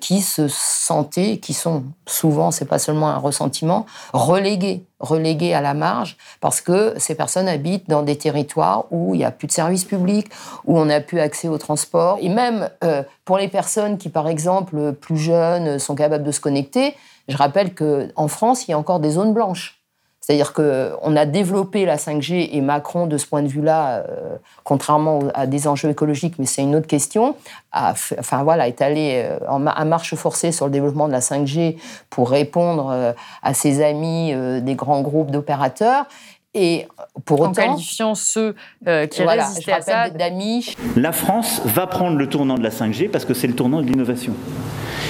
[0.00, 3.84] qui se sentaient, qui sont souvent, c'est pas seulement un ressentiment,
[4.14, 9.18] relégués, relégués à la marge, parce que ces personnes habitent dans des territoires où il
[9.18, 10.28] n'y a plus de services publics,
[10.64, 12.16] où on n'a plus accès au transport.
[12.22, 16.40] Et même euh, pour les personnes qui, par exemple, plus jeunes, sont capables de se
[16.40, 16.94] connecter,
[17.28, 19.83] je rappelle qu'en France, il y a encore des zones blanches.
[20.24, 25.18] C'est-à-dire qu'on a développé la 5G et Macron, de ce point de vue-là, euh, contrairement
[25.34, 27.36] à des enjeux écologiques, mais c'est une autre question,
[27.74, 31.76] enfin, voilà, est allé euh, à marche forcée sur le développement de la 5G
[32.08, 36.06] pour répondre euh, à ses amis des grands groupes d'opérateurs.
[36.54, 36.86] Et
[37.24, 40.74] pour autant, en qualifiant ceux qui voilà, résistaient à ça d'amis.
[40.96, 43.86] La France va prendre le tournant de la 5G parce que c'est le tournant de
[43.86, 44.34] l'innovation.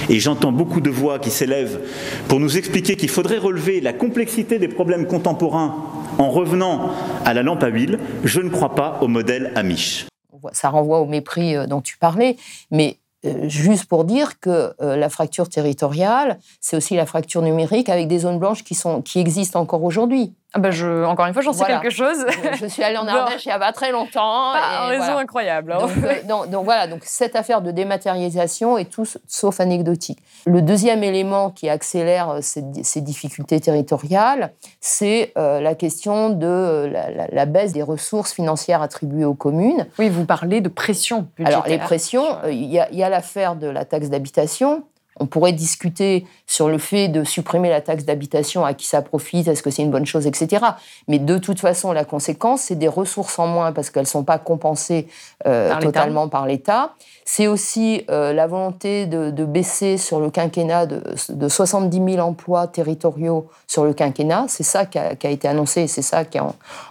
[0.09, 1.79] Et j'entends beaucoup de voix qui s'élèvent
[2.27, 5.75] pour nous expliquer qu'il faudrait relever la complexité des problèmes contemporains
[6.17, 6.91] en revenant
[7.25, 7.99] à la lampe à huile.
[8.23, 10.05] Je ne crois pas au modèle Amish.
[10.51, 12.37] Ça renvoie au mépris euh, dont tu parlais,
[12.69, 17.89] mais euh, juste pour dire que euh, la fracture territoriale, c'est aussi la fracture numérique
[17.89, 20.33] avec des zones blanches qui, sont, qui existent encore aujourd'hui.
[20.55, 22.25] Ah bah je, encore une fois, j'en sais quelque chose.
[22.53, 24.53] Je, suis allée en Ardèche il y a pas très longtemps.
[24.53, 25.73] Pas raison incroyable.
[25.73, 25.87] Hein.
[26.29, 30.19] Donc, donc, voilà, donc cette affaire de dématérialisation est tout sauf anecdotique.
[30.45, 37.27] Le deuxième élément qui accélère ces, ces difficultés territoriales, c'est euh, la question de la,
[37.27, 39.87] la, baisse des ressources financières attribuées aux communes.
[39.99, 41.63] Oui, vous parlez de pression budgétaire.
[41.63, 44.83] Alors les pressions, il y a, y a l'affaire de la taxe d'habitation
[45.17, 49.47] on pourrait discuter sur le fait de supprimer la taxe d'habitation, à qui ça profite,
[49.47, 50.65] est-ce que c'est une bonne chose, etc.
[51.07, 54.23] Mais de toute façon, la conséquence, c'est des ressources en moins parce qu'elles ne sont
[54.23, 55.07] pas compensées
[55.45, 56.93] euh, totalement par l'État.
[57.23, 63.47] C'est aussi euh, la volonté de, baisser sur le quinquennat de, 70 000 emplois territoriaux
[63.67, 64.45] sur le quinquennat.
[64.49, 66.43] C'est ça qui a, été annoncé, c'est ça qui est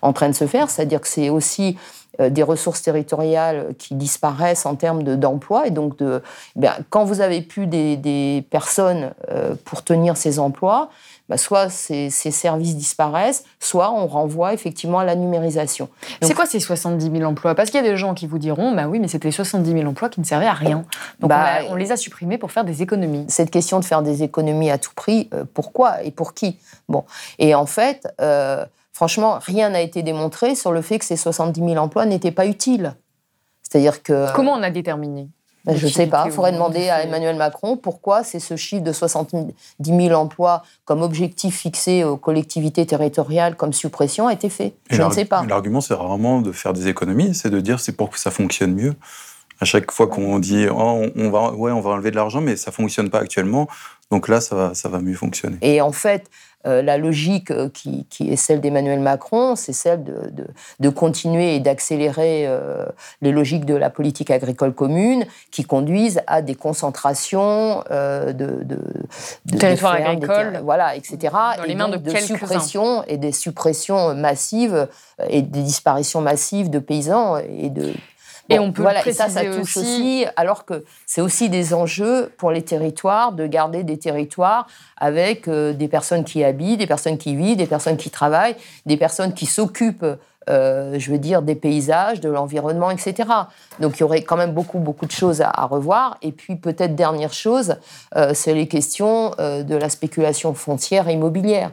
[0.03, 0.71] en, train de se faire.
[0.71, 1.77] C'est-à-dire que c'est aussi
[2.19, 5.67] des ressources territoriales qui disparaissent en termes d'emploi.
[5.67, 6.23] et donc, de,
[6.61, 9.13] eh quand vous avez plus des, personnes
[9.65, 10.91] pour tenir ces emplois,
[11.29, 15.89] bah, soit ces, services disparaissent, soit on renvoie effectivement à la numérisation.
[16.21, 17.55] C'est quoi ces 70 000 emplois?
[17.55, 19.87] Parce qu'il y a des gens qui vous diront, bah oui, mais c'était 70 000
[19.87, 20.85] emplois qui ne servaient à rien.
[21.21, 23.25] Donc bah, on, les a supprimés pour faire des économies.
[23.29, 26.59] Cette question de faire des économies à tout prix, euh, pourquoi et pour qui?
[26.91, 27.05] Bon,
[27.39, 31.61] et en fait, euh, franchement, rien n'a été démontré sur le fait que ces 70
[31.61, 32.95] 000 emplois n'étaient pas utiles.
[33.63, 34.33] C'est-à-dire que.
[34.35, 35.29] Comment on a déterminé
[35.65, 36.25] ben, je ne sais pas.
[36.27, 41.01] Il faudrait demander à Emmanuel Macron pourquoi c'est ce chiffre de 70 000 emplois comme
[41.01, 44.75] objectif fixé aux collectivités territoriales comme suppression a été fait.
[44.91, 45.43] je ne sais pas.
[45.47, 48.75] L'argument, c'est rarement de faire des économies, c'est de dire c'est pour que ça fonctionne
[48.75, 48.95] mieux.
[49.59, 52.57] À chaque fois qu'on dit oh, on, va, ouais, on va enlever de l'argent, mais
[52.57, 53.67] ça ne fonctionne pas actuellement,
[54.11, 55.57] donc là, ça va, ça va mieux fonctionner.
[55.63, 56.29] Et en fait,
[56.67, 62.45] euh, la logique euh, qui, est celle d'Emmanuel Macron, c'est celle de, continuer et d'accélérer
[62.47, 62.87] euh,
[63.21, 69.95] les logiques de la politique agricole commune qui conduisent à des concentrations de, de, territoires
[69.95, 71.35] agricoles, voilà, etc.
[71.59, 74.89] Dans les mains de, de suppression et des suppressions massives
[75.29, 77.93] et des disparitions massives de paysans et de
[78.49, 80.27] et on peut voilà, et ça, ça touche aussi...
[80.37, 84.67] alors que c'est aussi des enjeux pour les territoires de garder des territoires
[84.99, 88.97] avec euh, des personnes qui habitent, des personnes qui vivent, des personnes qui travaillent, des
[88.97, 90.07] personnes qui s'occupent.
[90.51, 93.15] Euh, je veux dire, des paysages, de l'environnement, etc.
[93.81, 96.19] Donc il y aurait quand même beaucoup, beaucoup de choses à, revoir.
[96.21, 97.77] Et puis peut-être dernière chose,
[98.15, 101.71] euh, c'est les questions de la spéculation foncière et immobilière.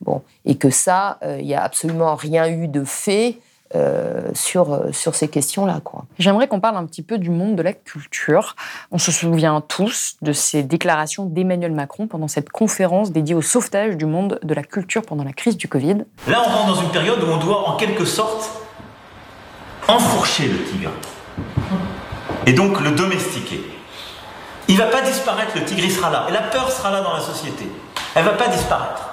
[0.00, 3.38] Bon, et que ça, il n'y a absolument rien eu de fait
[3.74, 5.80] euh, sur, euh, sur ces questions-là.
[6.18, 8.54] J'aimerais qu'on parle un petit peu du monde de la culture.
[8.92, 13.96] On se souvient tous de ces déclarations d'Emmanuel Macron pendant cette conférence dédiée au sauvetage
[13.96, 16.04] du monde de la culture pendant la crise du Covid.
[16.28, 18.50] Là, on rentre dans une période où on doit en quelque sorte
[19.88, 20.90] enfourcher le tigre
[22.46, 23.60] et donc le domestiquer.
[24.68, 26.26] Il va pas disparaître, le tigre, il sera là.
[26.28, 27.70] Et la peur sera là dans la société.
[28.14, 29.10] Elle va pas disparaître.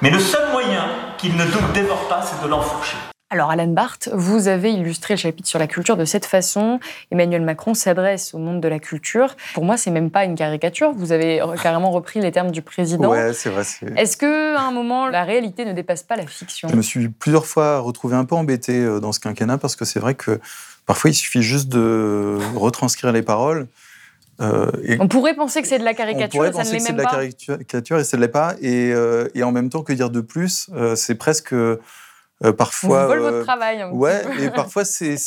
[0.00, 0.84] Mais le seul moyen
[1.18, 2.96] qu'il ne nous dévore pas, c'est de l'enfourcher.
[3.32, 6.80] Alors, Alan Barth, vous avez illustré le chapitre sur la culture de cette façon.
[7.10, 9.36] Emmanuel Macron s'adresse au monde de la culture.
[9.54, 10.92] Pour moi, c'est même pas une caricature.
[10.92, 13.08] Vous avez carrément repris les termes du président.
[13.08, 13.62] Ouais, c'est vrai.
[13.96, 16.68] Est-ce que, à un moment, la réalité ne dépasse pas la fiction?
[16.68, 19.86] Je me suis plusieurs fois retrouvé un peu embêté euh, dans ce quinquennat parce que
[19.86, 20.38] c'est vrai que
[20.84, 23.66] parfois, il suffit juste de retranscrire les paroles.
[24.42, 27.10] Euh, on pourrait penser que c'est de la caricature, et ça ne l'est même pas.
[27.12, 28.56] c'est de la caricature et ça ne l'est pas.
[28.60, 31.54] Et, euh, et, en même temps, que dire de plus C'est presque
[32.44, 33.84] euh, parfois, On vole votre euh, travail.
[33.92, 35.18] ouais, et parfois c'est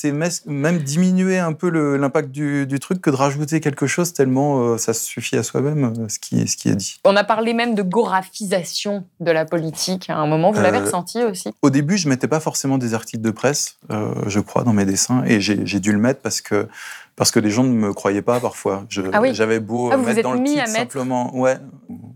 [0.46, 4.94] même diminuer un peu l'impact du, truc que de rajouter quelque chose tellement euh, ça
[4.94, 7.00] suffit à soi-même ce qui, ce qui est dit.
[7.06, 10.52] On a parlé même de gorafisation de la politique à un moment.
[10.52, 11.52] Vous l'avez ressenti aussi?
[11.62, 15.24] Au début, je mettais pas forcément des articles de presse, je crois, dans mes dessins,
[15.26, 16.68] et j'ai dû le mettre parce que
[17.16, 18.86] parce que les gens ne me croyaient pas parfois.
[19.14, 21.58] Ah j'avais beau ah, mettre dans le titre simplement, ouais.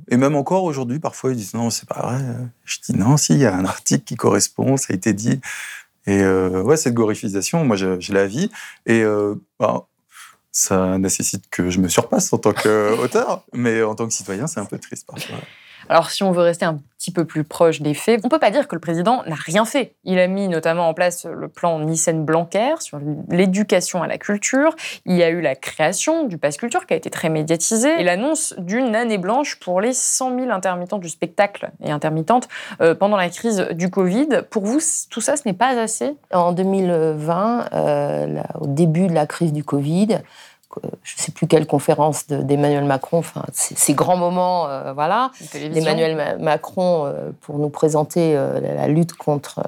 [0.09, 2.21] Et même encore aujourd'hui, parfois ils disent non, c'est pas vrai.
[2.65, 5.39] Je dis non, si, il y a un article qui correspond, ça a été dit.
[6.07, 8.49] Et euh, ouais, cette glorifisation, moi, j'ai la vie.
[8.87, 9.85] Et euh, bah,
[10.51, 14.59] ça nécessite que je me surpasse en tant qu'auteur, mais en tant que citoyen, c'est
[14.59, 15.37] un peu triste parfois.
[15.89, 18.39] Alors, si on veut rester un petit peu plus proche des faits, on ne peut
[18.39, 19.95] pas dire que le président n'a rien fait.
[20.03, 22.99] Il a mis notamment en place le plan Nissen-Blanquer sur
[23.29, 24.75] l'éducation à la culture.
[25.05, 28.03] Il y a eu la création du Pass Culture qui a été très médiatisé et
[28.03, 32.49] l'annonce d'une année blanche pour les 100 000 intermittents du spectacle et intermittentes
[32.81, 34.43] euh, pendant la crise du Covid.
[34.51, 36.15] Pour vous, tout ça, ce n'est pas assez?
[36.31, 40.19] En 2020, euh, au début de la crise du Covid,
[41.03, 46.37] je ne sais plus quelle conférence d'Emmanuel Macron, enfin, ces grands moments, euh, voilà, d'Emmanuel
[46.39, 49.61] Macron euh, pour nous présenter euh, la, lutte contre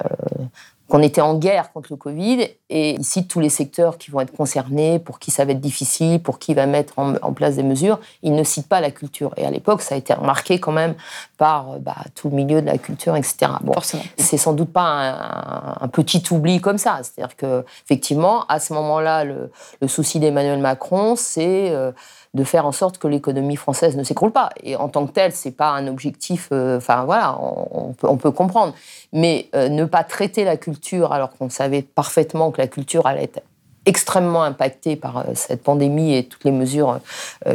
[0.91, 4.19] qu'on était en guerre contre le Covid et il cite tous les secteurs qui vont
[4.19, 7.63] être concernés, pour qui ça va être difficile, pour qui va mettre en, place des
[7.63, 7.97] mesures.
[8.23, 9.34] Il ne cite pas la culture.
[9.38, 10.95] Et à l'époque, ça a été remarqué quand même
[11.38, 13.54] par bah, tout le milieu de la culture, etc.
[13.62, 13.71] Bon,
[14.17, 16.99] c'est sans doute pas un, petit oubli comme ça.
[17.04, 19.49] C'est-à-dire que effectivement, à ce moment-là, le,
[19.88, 21.93] souci d'Emmanuel Macron, c'est euh,
[22.33, 24.49] de faire en sorte que l'économie française ne s'écroule pas.
[24.63, 26.47] Et en tant que tel, c'est pas un objectif.
[26.51, 28.73] Euh, enfin voilà, on, peut, comprendre.
[29.11, 33.23] Mais euh, ne pas traiter la culture alors qu'on savait parfaitement que la culture allait
[33.23, 33.41] être
[33.85, 36.99] extrêmement impactée par euh, cette pandémie et toutes les mesures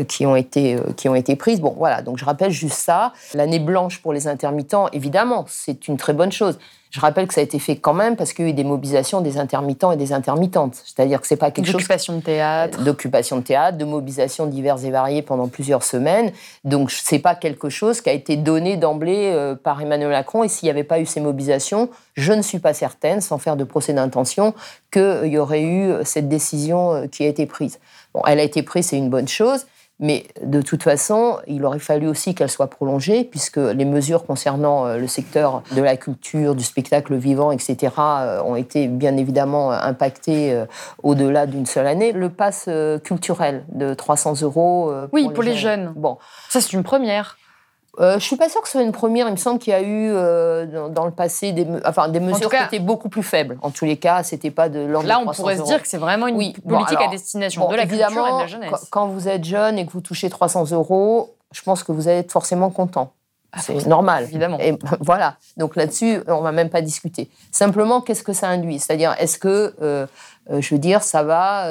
[0.08, 1.60] qui ont été qui ont été prises.
[1.60, 3.12] Bon voilà, donc je rappelle juste ça.
[3.32, 6.58] L'année blanche pour les intermittents, évidemment, c'est une très bonne chose.
[6.90, 8.64] Je rappelle que ça a été fait quand même parce qu'il y a eu des
[8.64, 10.74] mobilisations des intermittents et des intermittentes.
[10.84, 11.74] C'est-à-dire que c'est pas quelque chose.
[11.74, 12.82] D'occupation de théâtre.
[12.82, 16.32] D'occupation de théâtre, de mobilisations diverses et variées pendant plusieurs semaines.
[16.64, 20.44] Donc c'est pas quelque chose qui a été donné d'emblée euh, par Emmanuel Macron.
[20.44, 23.56] Et s'il n'y avait pas eu ces mobilisations, je ne suis pas certaine, sans faire
[23.56, 24.54] de procès d'intention,
[24.90, 27.78] qu'il y aurait eu cette décision euh, qui a été prise.
[28.14, 29.66] Bon, elle a été prise, c'est une bonne chose.
[29.98, 34.86] Mais de toute façon, il aurait fallu aussi qu'elle soit prolongée, puisque les mesures concernant
[34.86, 39.72] euh, le secteur de la culture, du spectacle vivant, etc., euh, ont été bien évidemment
[39.72, 40.66] impactées euh,
[41.02, 42.12] au-delà d'une seule année.
[42.12, 42.68] Le pass
[43.04, 44.92] culturel de 300 euros.
[45.12, 45.92] Oui, pour, les, jeunes.
[45.96, 46.18] Bon.
[46.50, 47.38] Ça, c'est une première.
[47.98, 49.26] Euh, je suis pas sûre que ce soit une première.
[49.28, 52.50] Il me semble qu'il y a eu euh, dans, le passé des, enfin, des mesures
[52.50, 53.58] qui étaient beaucoup plus faibles.
[53.62, 55.98] En tous les cas, c'était pas de l'ordre Là, on pourrait se dire que c'est
[55.98, 58.86] vraiment une politique à destination de la culture et de la jeunesse.
[58.90, 62.18] Quand vous êtes jeune et que vous touchez 300 euros, je pense que vous allez
[62.18, 63.12] être forcément content.
[63.52, 64.24] Ah, c'est normal.
[64.24, 64.58] Évidemment.
[64.60, 65.36] Et voilà.
[65.56, 67.30] Donc là-dessus, on va même pas discuter.
[67.50, 68.78] Simplement, qu'est-ce que ça induit?
[68.78, 70.06] C'est-à-dire, est-ce que, euh,
[70.50, 71.70] je veux dire, ça va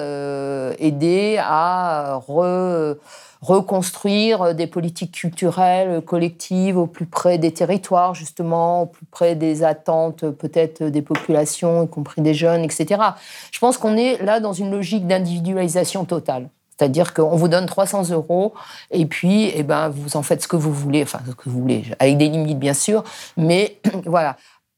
[0.80, 2.96] aider à re
[3.42, 9.64] reconstruire des politiques culturelles collectives au plus près des territoires, justement, au plus près des
[9.64, 13.02] attentes peut-être des populations, y compris des jeunes, etc.
[13.52, 16.50] Je pense qu'on est là dans une logique d'individualisation totale.
[16.78, 18.54] C'est-à-dire qu'on vous donne 300 euros
[18.92, 21.62] et puis eh ben, vous en faites ce que vous voulez, enfin ce que vous
[21.62, 23.04] voulez, avec des limites bien sûr,
[23.38, 24.36] mais voilà.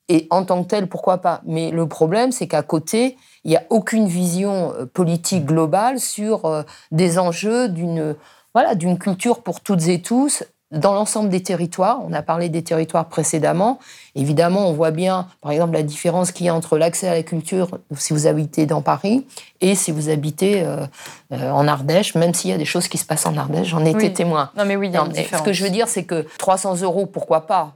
[0.10, 1.42] Et en tant que tel, pourquoi pas?
[1.46, 6.46] Mais le problème, c'est qu'à côté, il n'y a aucune vision euh, politique globale sur
[6.46, 8.16] euh, des enjeux d'une
[8.54, 12.02] voilà, d'une culture pour toutes et tous dans l'ensemble des territoires.
[12.06, 13.80] On a parlé des territoires précédemment.
[14.16, 17.24] Évidemment, on voit bien, par exemple, la différence qu'il y a entre l'accès à la
[17.24, 19.26] culture si vous habitez dans Paris
[19.62, 20.86] et si vous habitez euh,
[21.32, 23.68] euh, en Ardèche, même s'il y a des choses qui se passent en Ardèche.
[23.68, 24.52] J'en ai été témoin.
[24.58, 25.40] Non, mais oui, il y a une différence.
[25.40, 27.74] Ce que je veux dire, c'est que 300 euros, pourquoi pas?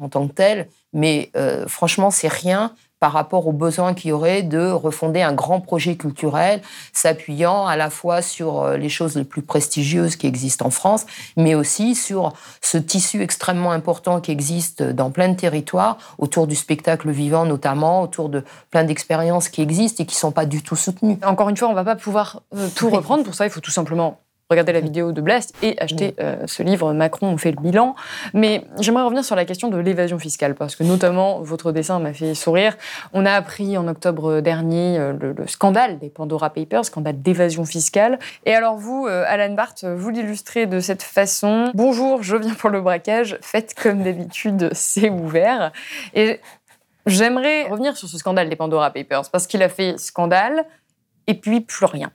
[0.00, 4.12] En tant que tel, mais euh, franchement, c'est rien par rapport aux besoins qu'il y
[4.12, 6.60] aurait de refonder un grand projet culturel
[6.92, 11.06] s'appuyant à la fois sur euh, les choses les plus prestigieuses qui existent en France,
[11.36, 16.54] mais aussi sur ce tissu extrêmement important qui existe dans plein de territoires, autour du
[16.54, 20.62] spectacle vivant notamment, autour de plein d'expériences qui existent et qui ne sont pas du
[20.62, 21.18] tout soutenues.
[21.24, 23.24] Encore une fois, on ne va pas pouvoir euh, tout reprendre.
[23.24, 26.62] Pour ça, il faut tout simplement regarder la vidéo de Blast et acheter euh, ce
[26.62, 27.94] livre Macron, on fait le bilan.
[28.34, 32.12] Mais j'aimerais revenir sur la question de l'évasion fiscale, parce que notamment votre dessin m'a
[32.12, 32.76] fait sourire.
[33.12, 38.18] On a appris en octobre dernier euh, le, scandale des Pandora Papers, scandale d'évasion fiscale.
[38.44, 41.70] Et alors vous, euh, Alan Barth, vous l'illustrez de cette façon.
[41.74, 45.72] Bonjour, je viens pour le braquage, faites comme d'habitude, c'est ouvert.
[46.14, 46.40] Et
[47.06, 50.64] j'aimerais revenir sur ce scandale des Pandora Papers, parce qu'il a fait scandale
[51.28, 52.10] et puis plus rien.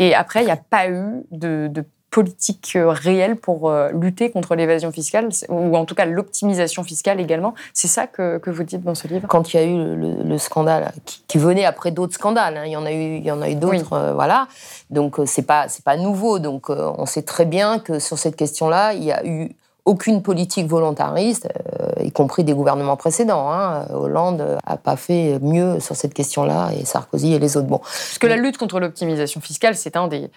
[0.00, 1.70] Et après, il n'y a pas eu de,
[2.10, 7.20] politique euh, réelle pour euh, lutter contre l'évasion fiscale, ou en tout cas l'optimisation fiscale
[7.20, 7.54] également.
[7.72, 9.28] C'est ça que, vous dites dans ce livre?
[9.28, 12.76] Quand il y a eu le, scandale, qui, venait après d'autres scandales, hein, il y
[12.76, 14.48] en a eu, il y en a eu d'autres, euh, voilà.
[14.90, 16.40] Donc c'est pas c'est pas nouveau.
[16.40, 19.54] Donc on sait très bien que sur cette question-là, il y a eu
[19.90, 21.48] aucune politique volontariste,
[21.80, 23.50] euh, y compris des gouvernements précédents.
[23.50, 23.86] Hein.
[23.92, 27.66] Hollande n'a pas fait mieux sur cette question-là, et Sarkozy et les autres.
[27.66, 27.78] Bon.
[27.78, 30.30] Parce que la lutte contre l'optimisation fiscale, c'est un des,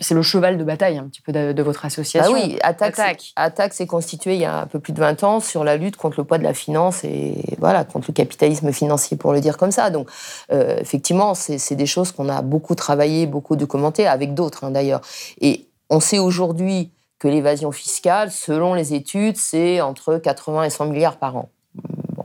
[0.00, 2.32] c'est le cheval de bataille un petit peu de, votre association.
[2.32, 5.64] Ah oui, Attaque, s'est constitué il y a un peu plus de 20 ans sur
[5.64, 9.32] la lutte contre le poids de la finance et voilà contre le capitalisme financier, pour
[9.32, 9.90] le dire comme ça.
[9.90, 10.08] Donc,
[10.52, 15.00] euh, effectivement, c'est des choses qu'on a beaucoup travaillé, beaucoup documenté, avec d'autres hein, d'ailleurs.
[15.40, 20.86] Et on sait aujourd'hui que l'évasion fiscale, selon les études, c'est entre 80 et 100
[20.86, 21.50] milliards par an.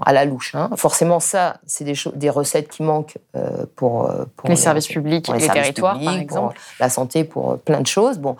[0.04, 0.56] à la louche.
[0.56, 0.70] Hein.
[0.78, 5.28] Forcément, ça, c'est des, des, recettes qui manquent euh, pour, euh, pour, les, services publics,
[5.28, 6.58] les, les territoires, par exemple.
[6.80, 8.20] la santé, pour euh, plein de choses.
[8.20, 8.38] Bon,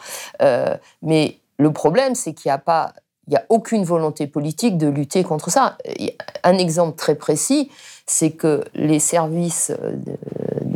[1.02, 2.94] mais le problème, c'est qu'il n'y a pas,
[3.28, 5.78] il n'y a aucune volonté politique de lutter contre ça.
[6.44, 7.70] Un exemple très précis,
[8.06, 9.74] c'est que les services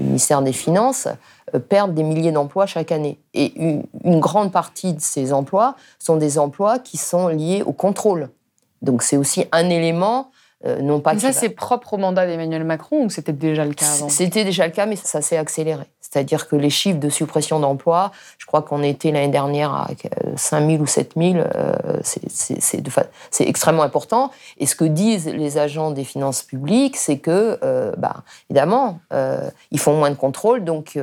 [0.09, 1.07] ministère des Finances
[1.55, 3.19] euh, perdent des milliers d'emplois chaque année.
[3.33, 8.29] Et une, grande partie de ces emplois sont des emplois qui sont liés au contrôle.
[8.81, 10.31] Donc c'est aussi un élément,
[10.65, 11.13] euh, non pas...
[11.13, 14.43] Mais ça, c'est propre au mandat d'Emmanuel Macron ou c'était déjà le cas avant C'était
[14.43, 15.85] déjà le cas, mais ça s'est accéléré.
[16.11, 19.89] C'est-à-dire que les chiffres de suppression d'emplois, je crois qu'on était l'année dernière à
[20.35, 24.31] 5 000 ou 7 000, euh, c'est extrêmement important.
[24.57, 29.49] Et ce que disent les agents des finances publiques, c'est que, euh, bah, évidemment, euh,
[29.69, 30.97] ils font moins de contrôle, donc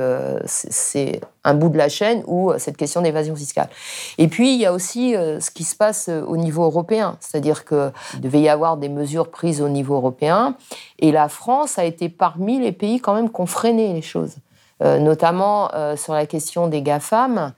[0.45, 3.69] c'est un bout de la chaîne où cette question d'évasion fiscale.
[4.17, 7.91] Et puis, il y a aussi ce qui se passe au niveau européen, c'est-à-dire qu'il
[8.21, 10.55] devait y avoir des mesures prises au niveau européen,
[10.99, 14.35] et la France a été parmi les pays quand même qui ont freiné les choses.
[14.83, 17.53] Euh, notamment euh, sur la question des GAFAM.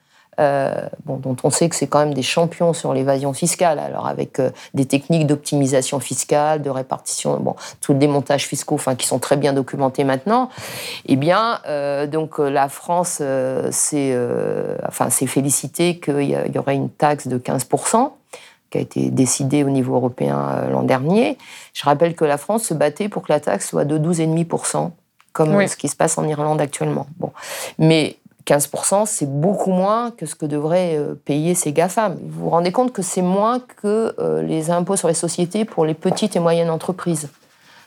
[1.05, 4.41] Bon, dont on sait que c'est quand même des champions sur l'évasion fiscale, alors avec
[4.73, 9.37] des techniques d'optimisation fiscale, de répartition, bon, tout le démontage fiscaux, enfin, qui sont très
[9.37, 10.49] bien documentés maintenant.
[11.05, 11.59] Eh bien,
[12.07, 13.21] donc la France
[13.71, 14.17] s'est,
[14.87, 18.11] enfin, félicitée qu'il y, aurait une taxe de 15%
[18.69, 21.37] qui a été décidée au niveau européen l'an dernier.
[21.73, 24.91] Je rappelle que la France se battait pour que la taxe soit de 12,5%,
[25.33, 27.07] comme ce qui se passe en Irlande actuellement.
[27.17, 27.31] Bon.
[27.77, 28.17] Mais
[28.49, 32.17] 15%, c'est beaucoup moins que ce que devraient euh, payer ces GAFAM.
[32.23, 35.85] Vous vous rendez compte que c'est moins que euh, les impôts sur les sociétés pour
[35.85, 37.29] les petites et moyennes entreprises.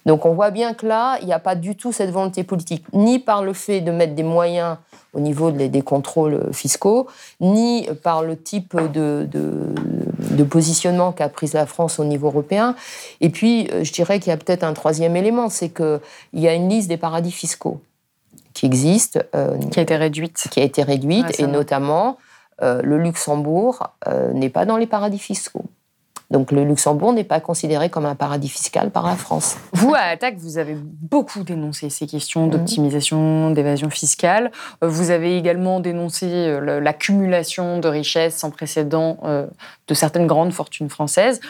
[0.06, 2.84] Donc on voit bien que là, il n'y a pas du tout cette volonté politique,
[2.92, 4.76] ni par le fait de mettre des moyens
[5.14, 7.06] au niveau des contrôles fiscaux,
[7.40, 12.74] ni par le type de, de, positionnement qu'a prise la France au niveau européen.
[13.20, 16.00] Et puis, euh, je dirais qu'il y a peut-être un troisième élément, c'est qu'il
[16.34, 17.80] y a une liste des paradis fiscaux
[18.55, 19.24] qui existe.
[19.34, 20.48] Euh, qui a été réduite.
[20.50, 22.18] Qui a été réduite, et notamment,
[22.62, 23.88] euh, le Luxembourg
[24.34, 25.64] n'est pas dans les paradis fiscaux.
[26.33, 29.59] Donc le Luxembourg n'est pas considéré comme un paradis fiscal par la France.
[29.74, 34.51] Vous, à Attaque, vous avez beaucoup dénoncé ces questions d'optimisation, d'évasion fiscale.
[34.83, 39.47] Euh, vous avez également dénoncé euh, l'accumulation de richesses sans précédent euh,
[39.89, 41.41] de certaines grandes fortunes françaises.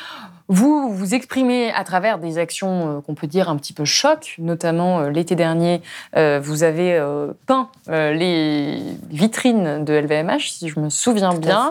[0.49, 5.03] Vous vous exprimez à travers des actions qu'on peut dire un petit peu choc, notamment
[5.03, 5.81] l'été dernier,
[6.15, 7.01] vous avez
[7.47, 11.71] peint les vitrines de LVMH, si je me souviens bien.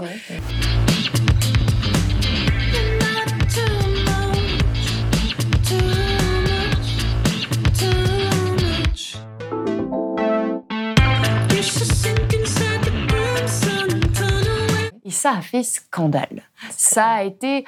[15.12, 16.43] Ça a fait scandale.
[16.76, 17.66] Ça a été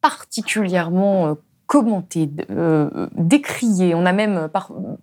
[0.00, 1.34] particulièrement euh,
[1.66, 3.94] commenté, euh, décrié.
[3.94, 4.48] On a même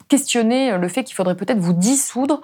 [0.08, 2.42] questionné le fait qu'il faudrait peut-être vous dissoudre.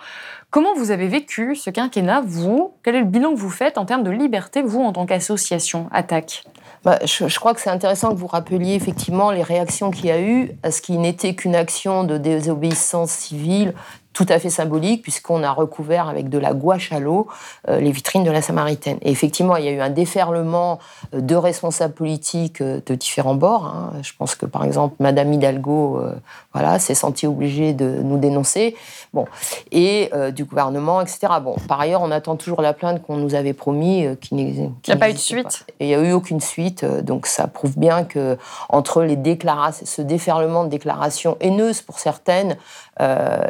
[0.49, 2.73] Comment vous avez vécu ce quinquennat, vous?
[2.83, 5.87] Quel est le bilan que vous faites en termes de liberté, vous, en tant qu'association
[5.91, 6.43] Attaque?
[6.83, 10.21] Bah, je, crois que c'est intéressant que vous rappeliez effectivement les réactions qu'il y a
[10.21, 13.73] eu à ce qui n'était qu'une action de désobéissance civile
[14.19, 17.27] tout à fait symbolique puisqu'on a recouvert avec de la gouache à l'eau
[17.69, 18.97] euh, les vitrines de la Samaritaine.
[19.01, 20.79] Et effectivement, il y a eu un déferlement
[21.13, 23.67] euh, de responsables politiques euh, de différents bords.
[23.67, 23.93] Hein.
[24.01, 26.01] Je pense que par exemple, Madame Hidalgo,
[26.53, 28.75] voilà, s'est sentie obligée de nous dénoncer.
[29.13, 29.25] Bon,
[29.71, 31.33] et du gouvernement, etc.
[31.41, 34.93] Bon, par ailleurs, on attend toujours la plainte qu'on nous avait promis, qui Il n'y
[34.93, 35.65] a pas eu de suite?
[35.79, 36.85] Il n'y a eu aucune suite.
[36.85, 38.37] Donc ça prouve bien que
[38.69, 42.57] entre les déclarations, ce déferlement de déclarations haineuses pour certaines,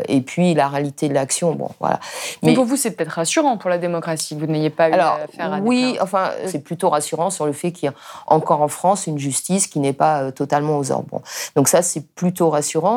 [0.07, 1.53] et puis la réalité de l'action.
[1.53, 1.99] Bon, voilà.
[2.43, 5.19] Mais, pour vous, c'est peut-être rassurant pour la démocratie que vous n'ayez pas eu à
[5.35, 7.93] faire Oui, enfin, c'est plutôt rassurant sur le fait qu'il y a
[8.27, 11.07] encore en France une justice qui n'est pas euh, totalement aux ordres.
[11.11, 11.21] Bon.
[11.55, 12.88] Donc ça, c'est plutôt rassurant.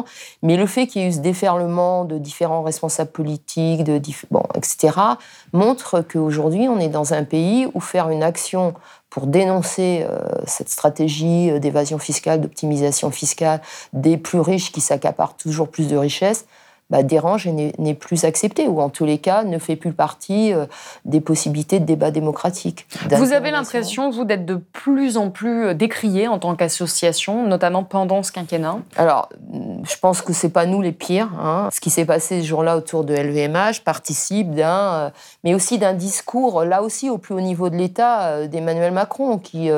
[0.43, 4.43] Mais le fait qu'il y ait eu ce déferlement de différents responsables politiques, de bon,
[4.55, 4.99] etc.,
[5.53, 8.75] montre qu'aujourd'hui, on est dans un pays où faire une action
[9.13, 13.61] pour dénoncer euh, cette stratégie euh, d'évasion fiscale, d'optimisation fiscale
[13.93, 16.47] des plus riches qui s'accaparent toujours plus de richesses,
[16.93, 20.53] bah, dérange et n'est plus accepté, ou en tous les cas ne fait plus partie
[20.53, 20.67] euh,
[21.07, 22.87] des possibilités de débat démocratique.
[23.11, 27.83] Vous avez l'impression, vous, d'être de plus en plus euh, décrié en tant qu'association, notamment
[27.83, 28.77] pendant ce quinquennat?
[28.99, 29.31] Alors,
[29.85, 31.31] je pense que c'est pas nous les pires.
[31.43, 31.71] Hein.
[31.73, 35.11] Ce qui s'est passé ce jour-là autour de LVMH participe d'un, euh,
[35.45, 39.71] mais aussi d'un discours, là aussi au plus haut niveau de l'État, d'Emmanuel Macron, qui,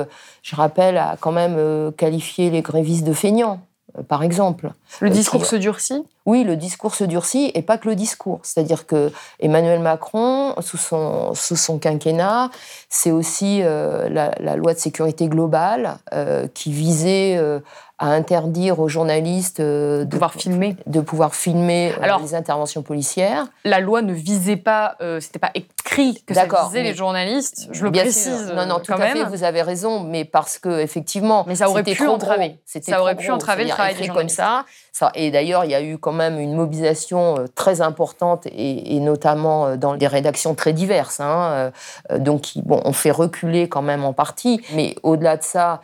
[0.42, 3.60] je rappelle, a quand même qualifié les grévistes de feignants
[4.08, 4.72] par exemple.
[5.00, 8.40] Le discours se durcit oui, le discours se durcit et pas que le discours.
[8.42, 12.50] C'est-à-dire que Emmanuel Macron, sous son, sous son quinquennat,
[12.88, 17.60] c'est aussi euh, la, loi de sécurité globale euh, qui visait euh,
[18.04, 23.46] à interdire aux journalistes de pouvoir filmer, de pouvoir filmer Alors, les interventions policières.
[23.64, 27.68] La loi ne visait pas, c'était pas écrit que ça visait les journalistes.
[27.72, 28.52] Je le précise.
[28.54, 29.24] Non, non, tout à fait.
[29.24, 32.58] Vous avez raison, mais parce que effectivement, mais ça aurait pu entraver.
[32.64, 34.64] Ça aurait pu entraver le travail des comme ça.
[34.92, 35.10] ça.
[35.14, 39.66] Et d'ailleurs, il y a eu quand même une mobilisation euh, très importante et, notamment
[39.66, 41.20] euh, dans des rédactions très diverses.
[41.20, 41.72] Hein,
[42.10, 44.60] euh, donc, bon, on fait reculer quand même en partie.
[44.74, 45.80] Mais au-delà de ça,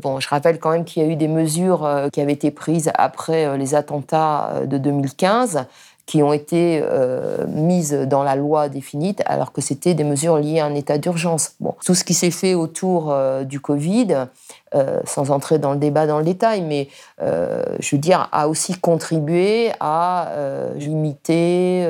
[0.00, 2.90] bon, je rappelle quand même qu'il y a eu des mesures qui avaient été prises
[2.94, 5.66] après les attentats de 2015
[6.06, 10.60] qui ont été euh, mises dans la loi définie, alors que c'était des mesures liées
[10.60, 11.52] à un état d'urgence.
[11.60, 14.26] Bon, tout ce qui s'est fait autour euh, du Covid,
[14.74, 16.88] euh, sans entrer dans le débat dans le détail, mais
[17.20, 20.30] je veux dire, a aussi contribué à
[20.76, 21.88] limiter,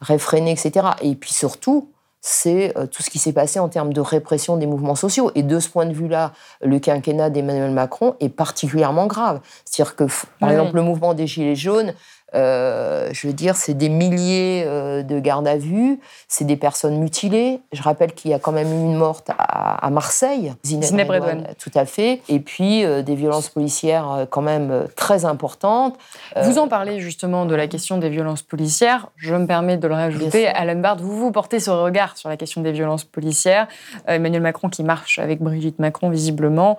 [0.00, 0.88] réfréner, etc.
[1.02, 1.88] Et puis surtout,
[2.26, 5.30] c'est tout ce qui s'est passé en termes de répression des mouvements sociaux.
[5.34, 9.40] Et de ce point de vue-là, le quinquennat d'Emmanuel Macron est particulièrement grave.
[9.66, 10.04] C'est-à-dire que,
[10.40, 11.92] par exemple, le mouvement des Gilets jaunes
[12.34, 16.98] euh, je veux dire, c'est des milliers euh, de gardes à vue, c'est des personnes
[16.98, 17.60] mutilées.
[17.72, 21.46] Je rappelle qu'il y a quand même eu une morte à, Marseille, Zineb Redouane.
[21.58, 22.22] Tout à fait.
[22.28, 25.96] Et puis euh, des violences policières quand même très importantes.
[26.42, 29.08] Vous en parlez justement de la question des violences policières.
[29.16, 30.48] Je me permets de le rajouter.
[30.48, 33.68] Alan Bard, vous vous portez ce regard sur la question des violences policières.
[34.06, 36.76] Emmanuel Macron qui marche avec Brigitte Macron visiblement.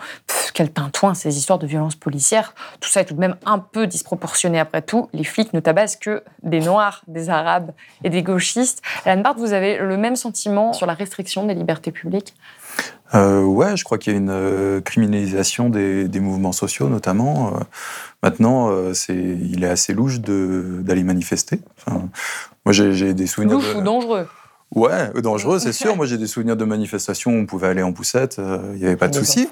[0.53, 2.55] quel tintouin ces histoires de violences policières.
[2.79, 5.09] Tout ça est tout de même un peu disproportionné après tout.
[5.13, 7.71] Les flics ne tabassent que des Noirs, des Arabes
[8.03, 8.81] et des gauchistes.
[9.05, 12.35] Alan Barth, vous avez le même sentiment sur la restriction des libertés publiques?
[13.13, 17.55] Euh, ouais, je crois qu'il y a une euh, criminalisation des, mouvements sociaux, notamment.
[17.55, 17.59] Euh,
[18.23, 21.59] maintenant, euh, c'est, il est assez louche d'aller manifester.
[21.87, 23.55] moi, j'ai, des souvenirs.
[23.55, 24.27] Louche ou dangereux?
[24.73, 25.95] Ouais, dangereux, c'est sûr.
[25.95, 28.41] Moi, j'ai des souvenirs de manifestations où on pouvait aller en poussette,
[28.73, 29.47] il n'y avait pas de souci.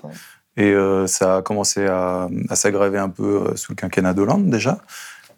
[0.57, 0.75] Et
[1.05, 4.79] ça a commencé à, à s'aggraver un peu sous le quinquennat d'Hollande déjà.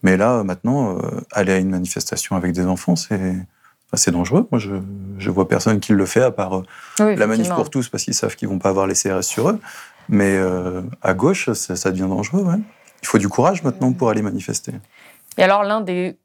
[0.04, 4.48] Mais là, maintenant, euh, aller à une manifestation avec des enfants, c'est dangereux.
[4.52, 4.76] Moi, je,
[5.18, 6.62] je vois personne qui le fait à part
[7.00, 9.50] euh, la manif pour tous parce qu'ils savent qu'ils vont pas avoir les CRS sur
[9.50, 9.60] eux.
[10.10, 12.46] Mais euh, à gauche, ça, devient dangereux.
[13.02, 14.74] Il faut du courage maintenant pour aller manifester.
[15.38, 16.18] Et alors, l'un des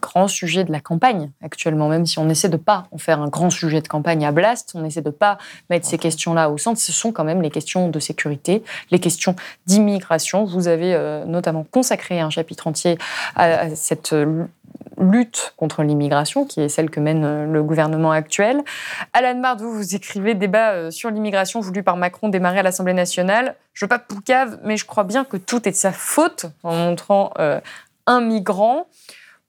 [0.00, 3.28] grand sujet de la campagne actuellement, même si on essaie de pas en faire un
[3.28, 5.38] grand sujet de campagne à Blast, on essaie de pas
[5.70, 6.80] mettre ces questions-là au centre.
[6.80, 9.36] Ce sont quand même les questions de sécurité, les questions
[9.66, 10.44] d'immigration.
[10.44, 12.98] Vous avez euh, notamment consacré un chapitre entier
[13.36, 14.44] à, cette euh,
[14.98, 18.62] lutte contre l'immigration, qui est celle que mène euh, le gouvernement actuel.
[19.12, 23.56] Alan Mard, vous, vous écrivez débat sur l'immigration voulu par Macron démarrer à l'Assemblée nationale.
[23.74, 26.74] Je veux pas poucave, mais je crois bien que tout est de sa faute en
[26.74, 27.32] montrant
[28.06, 28.86] un migrant.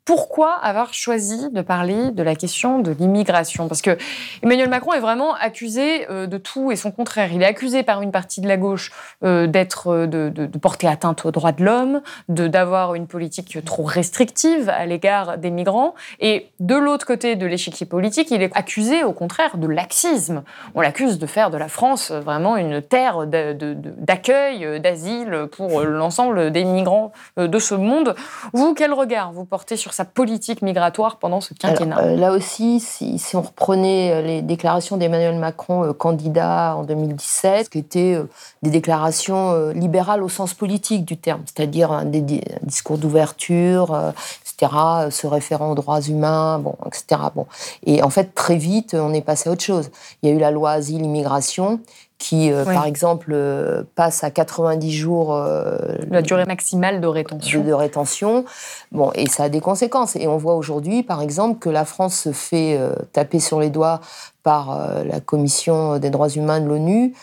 [0.05, 3.69] Pourquoi avoir choisi de parler de la question de l'immigration?
[3.69, 3.97] Parce que
[4.41, 7.31] Emmanuel Macron est vraiment accusé euh, de tout et son contraire.
[7.31, 8.91] Il est accusé par une partie de la gauche
[9.23, 13.83] euh, d'être, euh, de, porter atteinte aux droits de l'homme, de d'avoir une politique trop
[13.83, 15.95] restrictive à l'égard des migrants.
[16.19, 20.43] Et de l'autre côté de l'échiquier politique, il est accusé au contraire de laxisme.
[20.75, 26.65] On l'accuse de faire de la France vraiment une terre d'accueil, d'asile pour l'ensemble des
[26.65, 28.15] migrants de ce monde.
[28.51, 32.79] Vous, quel regard vous portez sur sa politique migratoire pendant ce quinquennat euh, Là aussi,
[32.79, 38.19] si, on reprenait euh, les déclarations d'Emmanuel Macron, euh, candidat en 2017, qui étaient
[38.63, 44.71] des déclarations libérales au sens politique du terme, c'est-à-dire un, discours d'ouverture, etc.,
[45.09, 47.21] se référant aux droits humains, bon, etc.
[47.35, 47.45] Bon.
[47.85, 49.91] Et en fait, très vite, on est passé à autre chose.
[50.21, 51.79] Il y a eu la loi asile-immigration
[52.23, 55.35] qui, euh, par exemple, euh, passe à 90 jours.
[55.35, 55.77] Euh,
[56.09, 57.61] la durée maximale de rétention.
[57.61, 58.45] De, rétention.
[58.93, 60.15] Bon, et ça a des conséquences.
[60.15, 62.79] Et on voit aujourd'hui, par exemple, que la France se fait
[63.11, 63.99] taper sur les doigts
[64.41, 67.13] par la Commission des droits humains de l'ONU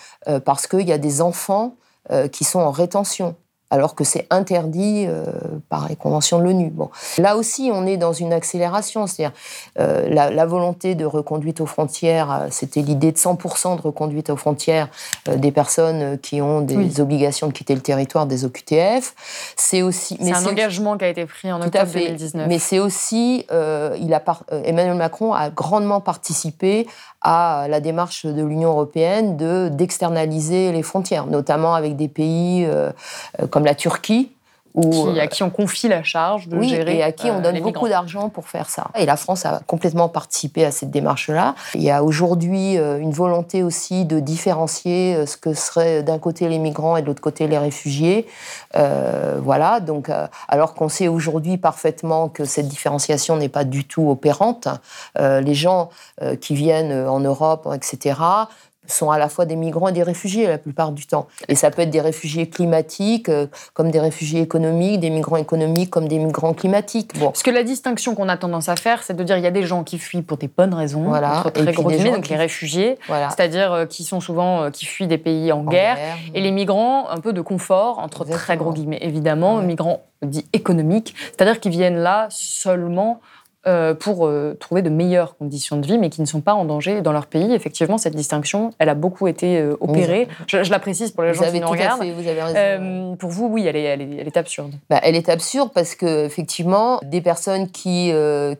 [0.45, 1.77] parce qu'il y a des enfants
[2.31, 3.37] qui sont en rétention
[3.71, 5.25] alors que c'est interdit euh,
[5.69, 6.71] par les conventions de l'ONU.
[6.71, 6.91] Bon.
[7.19, 9.37] Là aussi, on est dans une accélération, c'est-à-dire
[9.79, 14.37] euh, la, volonté de reconduite aux frontières, euh, c'était l'idée de 100% de reconduite aux
[14.37, 14.89] frontières
[15.27, 19.15] des personnes qui ont des obligations de quitter le territoire des OQTF.
[19.57, 20.19] C'est aussi...
[20.21, 22.49] C'est un engagement qui a été pris en octobre 2019.
[22.49, 23.47] Mais c'est aussi...
[23.51, 24.23] il a
[24.65, 26.87] Emmanuel Macron a grandement participé
[27.23, 32.67] à la démarche de l'Union européenne de d'externaliser les frontières, notamment avec des pays
[33.51, 34.33] comme la Turquie.
[34.75, 36.99] Où, à qui on confie la charge de gérer.
[36.99, 38.89] Et à qui on euh, donne beaucoup d'argent pour faire ça.
[38.97, 41.55] Et la France a complètement participé à cette démarche-là.
[41.75, 46.19] Il y a aujourd'hui euh, une volonté aussi de différencier euh, ce que seraient d'un
[46.19, 48.27] côté les migrants et de l'autre côté les réfugiés.
[48.75, 50.11] voilà, donc
[50.49, 54.69] alors qu'on sait aujourd'hui parfaitement que cette différenciation n'est pas du tout opérante,
[55.19, 55.91] les gens
[56.41, 58.15] qui viennent en Europe, etc.,
[58.91, 61.29] sont à la fois des migrants et des réfugiés la plupart du temps.
[61.49, 65.91] Et ça peut être des réfugiés climatiques, euh, comme des réfugiés économiques, des migrants économiques
[65.91, 67.19] comme des migrants climatiques.
[67.19, 67.27] Bon.
[67.27, 69.51] Parce que la distinction qu'on a tendance à faire, c'est de dire il y a
[69.51, 71.39] des gens qui fuient pour des bonnes raisons, voilà.
[71.39, 75.07] entre très gros guillemets, donc les réfugiés, c'est-à-dire euh, qui sont souvent euh, qui fuient
[75.07, 75.99] des pays en, guerre,
[76.35, 81.15] et les migrants un peu de confort, entre très gros guillemets évidemment, migrants dits économiques,
[81.33, 83.21] c'est-à-dire qui viennent là seulement
[83.65, 87.03] pour euh, trouver de meilleures conditions de vie, mais qui ne sont pas en danger
[87.03, 87.53] dans leur pays.
[87.53, 90.29] Effectivement, cette distinction, elle a beaucoup été euh, opérée.
[90.47, 92.03] Je, la précise pour les gens qui nous regardent.
[92.03, 93.17] vous avez raison.
[93.17, 94.73] pour vous, oui, elle est, elle est, elle est absurde.
[94.89, 98.13] Bah, elle est absurde parce que effectivement, des personnes qui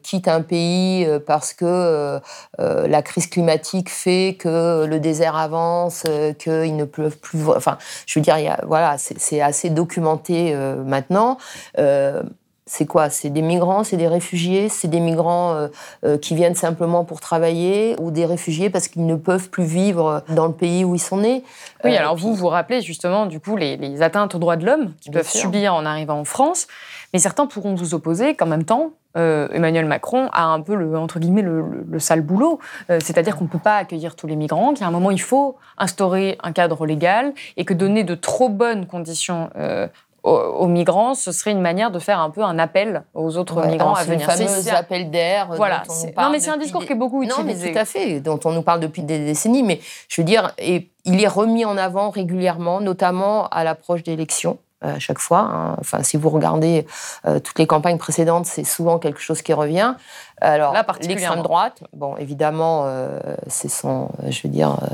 [0.03, 2.21] quittent un pays parce que
[2.59, 6.05] la crise climatique fait que le désert avance,
[6.39, 7.49] qu'ils ne peuvent plus.
[7.49, 11.39] Enfin, je veux dire, y a, voilà, c'est assez documenté maintenant
[12.71, 13.11] c'est quoi?
[13.11, 15.67] C'est des migrants, c'est des réfugiés, c'est des migrants euh,
[16.05, 20.23] euh, qui viennent simplement pour travailler ou des réfugiés parce qu'ils ne peuvent plus vivre
[20.29, 21.43] dans le pays où ils sont nés?
[21.83, 25.11] Oui, alors vous vous rappelez justement du coup les, atteintes aux droits de l'homme qu'ils
[25.11, 26.69] peuvent subir en arrivant en France,
[27.13, 31.19] mais certains pourront vous opposer qu'en même temps, Emmanuel Macron a un peu le, entre
[31.19, 32.61] guillemets le, sale boulot.
[32.89, 36.39] C'est-à-dire qu'on ne peut pas accueillir tous les migrants, qu'à un moment il faut instaurer
[36.45, 39.51] un cadre légal et que donner de trop bonnes conditions
[40.23, 43.95] aux, migrants, ce serait une manière de faire un peu un appel aux autres migrants
[43.95, 44.31] à venir.
[44.31, 45.49] C'est fameux appel d'air.
[45.57, 45.83] Voilà.
[46.17, 47.69] non, mais c'est un discours qui est beaucoup utilisé.
[47.69, 49.63] Non, tout à fait, dont on nous parle depuis des décennies.
[49.63, 54.59] Mais je veux dire, et il est remis en avant régulièrement, notamment à l'approche d'élections
[54.83, 55.41] à chaque fois.
[55.41, 55.77] Hein.
[55.81, 56.87] Enfin, si vous regardez
[57.27, 59.95] euh, toutes les campagnes précédentes, c'est souvent quelque chose qui revient.
[60.41, 64.87] Alors, l'extrême droite, bon, évidemment, euh, c'est son, je veux dire, euh,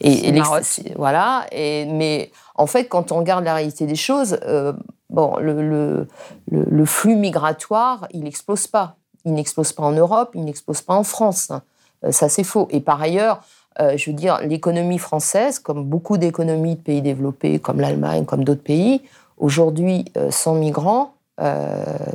[0.00, 0.32] et,
[0.96, 1.46] voilà.
[1.50, 4.38] Et mais en fait, quand on regarde la réalité des choses,
[5.10, 6.06] bon, le,
[6.84, 8.96] flux migratoire, il n'explose pas.
[9.24, 11.50] Il n'explose pas en Europe, il n'explose pas en France.
[12.10, 12.68] ça, c'est faux.
[12.70, 13.40] Et par ailleurs,
[13.78, 18.62] je veux dire, l'économie française, comme beaucoup d'économies de pays développés, comme l'Allemagne, comme d'autres
[18.62, 19.00] pays,
[19.42, 21.21] aujourd'hui euh, sans migrants, euh,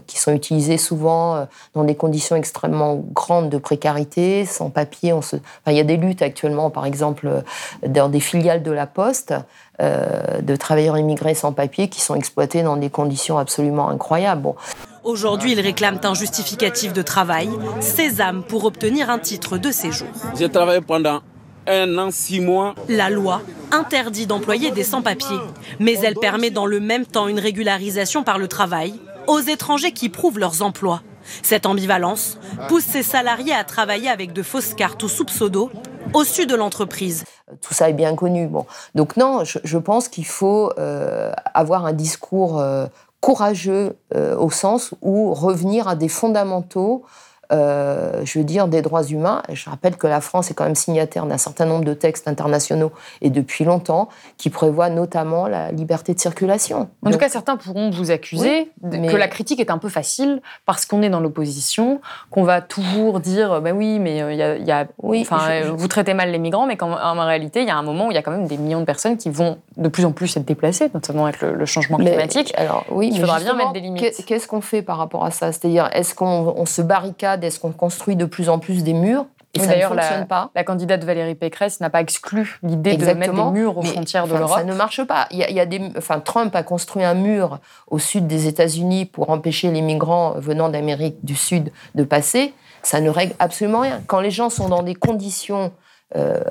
[0.06, 5.14] qui sont utilisés souvent euh, dans des conditions extrêmement grandes de précarité, sans papier.
[5.14, 5.36] On se...
[5.68, 7.44] il y a des luttes actuellement, par exemple,
[7.86, 9.34] dans des filiales de la Poste,
[9.80, 14.42] de travailleurs immigrés sans papier qui sont exploités dans des conditions absolument incroyables.
[14.42, 14.56] Bon.
[15.04, 17.50] Aujourd'hui, ils réclament un justificatif de travail,
[17.80, 20.08] sésame pour obtenir un titre de séjour.
[20.38, 21.22] J'ai travaillé pendant
[21.68, 22.76] un an, six mois.
[22.90, 25.40] La loi interdit d'employer des sans-papiers,
[25.80, 28.96] mais elle permet dans le même temps une régularisation par le travail
[29.28, 31.02] aux étrangers qui prouvent leurs emplois.
[31.44, 35.70] Cette ambivalence pousse ces salariés à travailler avec de fausses cartes ou sous pseudo
[36.14, 37.26] au sud de l'entreprise.
[37.62, 38.48] Tout ça est bien connu.
[38.48, 38.66] Bon.
[38.96, 42.88] Donc non, je, pense qu'il faut euh, avoir un discours euh,
[43.22, 47.04] courageux euh, au sens où revenir à des fondamentaux
[47.52, 49.42] euh, je veux dire, des droits humains.
[49.52, 52.92] Je rappelle que la France est quand même signataire d'un certain nombre de textes internationaux
[53.22, 56.90] et depuis longtemps qui prévoient notamment la liberté de circulation.
[57.06, 60.86] En tout cas, certains pourront vous accuser que la critique est un peu facile parce
[60.86, 64.88] qu'on est dans l'opposition, qu'on va toujours dire, ben oui, mais euh, il y a,
[65.02, 68.08] oui, euh, vous traitez mal les migrants, mais qu'en réalité, il y a un moment
[68.08, 70.12] où il y a quand même des millions de personnes qui vont de plus en
[70.12, 72.54] plus être déplacées, notamment avec le, changement climatique.
[72.58, 74.26] alors oui, il faudra bien mettre des limites.
[74.26, 75.52] Qu'est-ce qu'on fait par rapport à ça?
[75.52, 79.60] C'est-à-dire, est-ce qu'on se barricade est-ce qu'on construit de plus en plus des murs et
[79.60, 80.52] ça ne fonctionne pas.
[80.56, 84.36] La candidate Valérie Pécresse n'a pas exclu l'idée de mettre des murs aux frontières de
[84.36, 84.58] l'Europe.
[84.58, 85.28] Ça ne marche pas.
[85.32, 89.30] Il y a, des, enfin, Trump a construit un mur au sud des États-Unis pour
[89.30, 92.54] empêcher les migrants venant d'Amérique du Sud de passer.
[92.84, 94.02] Ça ne règle absolument rien.
[94.08, 95.72] Quand les gens sont dans des conditions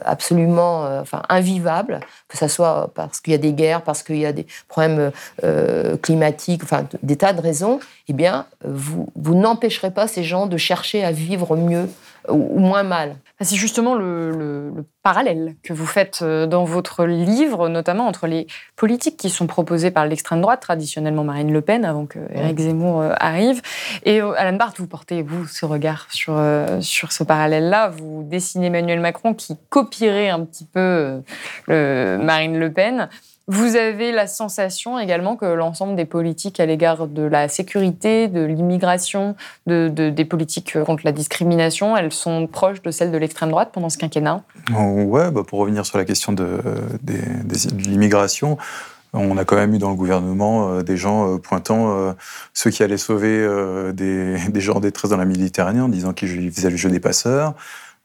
[0.04, 4.18] absolument euh, enfin, invivable, que ce soit parce qu'il y a des guerres, parce qu'il
[4.18, 5.12] y a des problèmes
[5.44, 10.46] euh, climatiques, enfin des tas de raisons, eh bien, vous, vous n'empêcherez pas ces gens
[10.46, 11.88] de chercher à vivre mieux
[12.28, 13.16] ou moins mal.
[13.40, 14.72] C'est justement le,
[15.02, 19.90] parallèle que vous faites euh, dans votre livre, notamment entre les politiques qui sont proposées
[19.90, 23.60] par l'extrême droite, traditionnellement Marine Le Pen, avant que Éric Zemmour euh, arrive.
[24.04, 26.42] Et euh, Alan Barth, vous portez, vous, ce regard sur,
[26.80, 27.90] sur ce parallèle-là.
[27.90, 31.22] Vous dessinez Emmanuel Macron qui copierait un petit peu
[31.68, 33.08] Marine Le Pen.
[33.48, 38.42] Vous avez la sensation également que l'ensemble des politiques à l'égard de la sécurité, de
[38.42, 39.36] l'immigration,
[39.66, 43.88] de, des politiques contre la discrimination, elles sont proches de celles de l'extrême droite pendant
[43.88, 44.42] ce quinquennat?
[44.76, 46.60] Oh, Ouais, bah pour revenir sur la question de,
[47.76, 48.58] l'immigration,
[49.12, 52.12] on a quand même eu dans le gouvernement euh, des gens euh, pointant euh,
[52.52, 53.48] ceux qui allaient sauver
[53.92, 57.54] des, gens en détresse dans la Méditerranée en disant qu'ils faisaient le jeu des passeurs.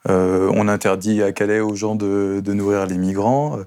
[0.07, 3.57] on interdit à Calais aux gens de nourrir les migrants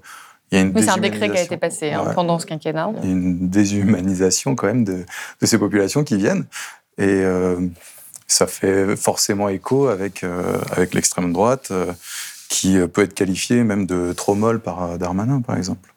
[0.51, 2.91] c'est un décret qui a été passé hein, pendant ce quinquennat.
[3.03, 5.05] Il y a une déshumanisation quand même de,
[5.41, 6.45] ces populations qui viennent.
[6.97, 7.59] Et euh,
[8.27, 11.91] ça fait forcément écho avec, euh, avec l'extrême droite, euh,
[12.49, 15.91] qui peut être qualifiée même de trop molle par Darmanin, par exemple.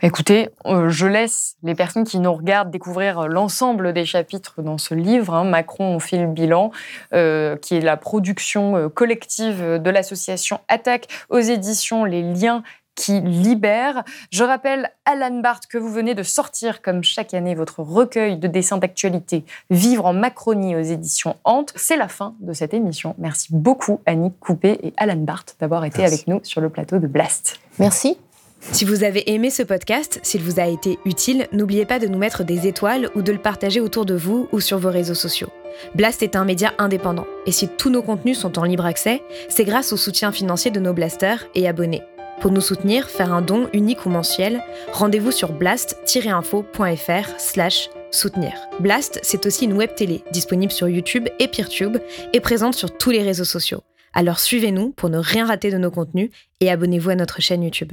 [0.00, 5.34] Écoutez, je laisse les personnes qui nous regardent découvrir l'ensemble des chapitres dans ce livre,
[5.34, 6.70] hein, Macron, on fait le bilan,
[7.10, 12.62] qui est la production collective de l'association Attaque aux éditions Les Liens
[12.98, 14.02] qui libère.
[14.30, 18.48] Je rappelle, Alan Barth, que vous venez de sortir, comme chaque année, votre recueil de
[18.48, 21.72] dessins d'actualité Vivre en Macronie aux éditions Hante.
[21.76, 23.14] C'est la fin de cette émission.
[23.18, 27.06] Merci beaucoup, Annick Coupé et Alan Barth, d'avoir été avec nous sur le plateau de
[27.06, 27.60] Blast.
[27.78, 28.18] Merci.
[28.60, 32.18] Si vous avez aimé ce podcast, s'il vous a été utile, n'oubliez pas de nous
[32.18, 35.50] mettre des étoiles ou de le partager autour de vous ou sur vos réseaux sociaux.
[35.94, 39.64] Blast est un média indépendant, et si tous nos contenus sont en libre accès, c'est
[39.64, 42.02] grâce au soutien financier de nos blasters et abonnés.
[42.40, 44.62] Pour nous soutenir, faire un don unique ou mensuel,
[44.92, 48.52] rendez-vous sur blast-info.fr slash soutenir.
[48.78, 51.98] Blast, c'est aussi une web télé disponible sur YouTube et PeerTube
[52.32, 53.82] et présente sur tous les réseaux sociaux.
[54.14, 56.30] Alors suivez-nous pour ne rien rater de nos contenus
[56.60, 57.92] et abonnez-vous à notre chaîne YouTube.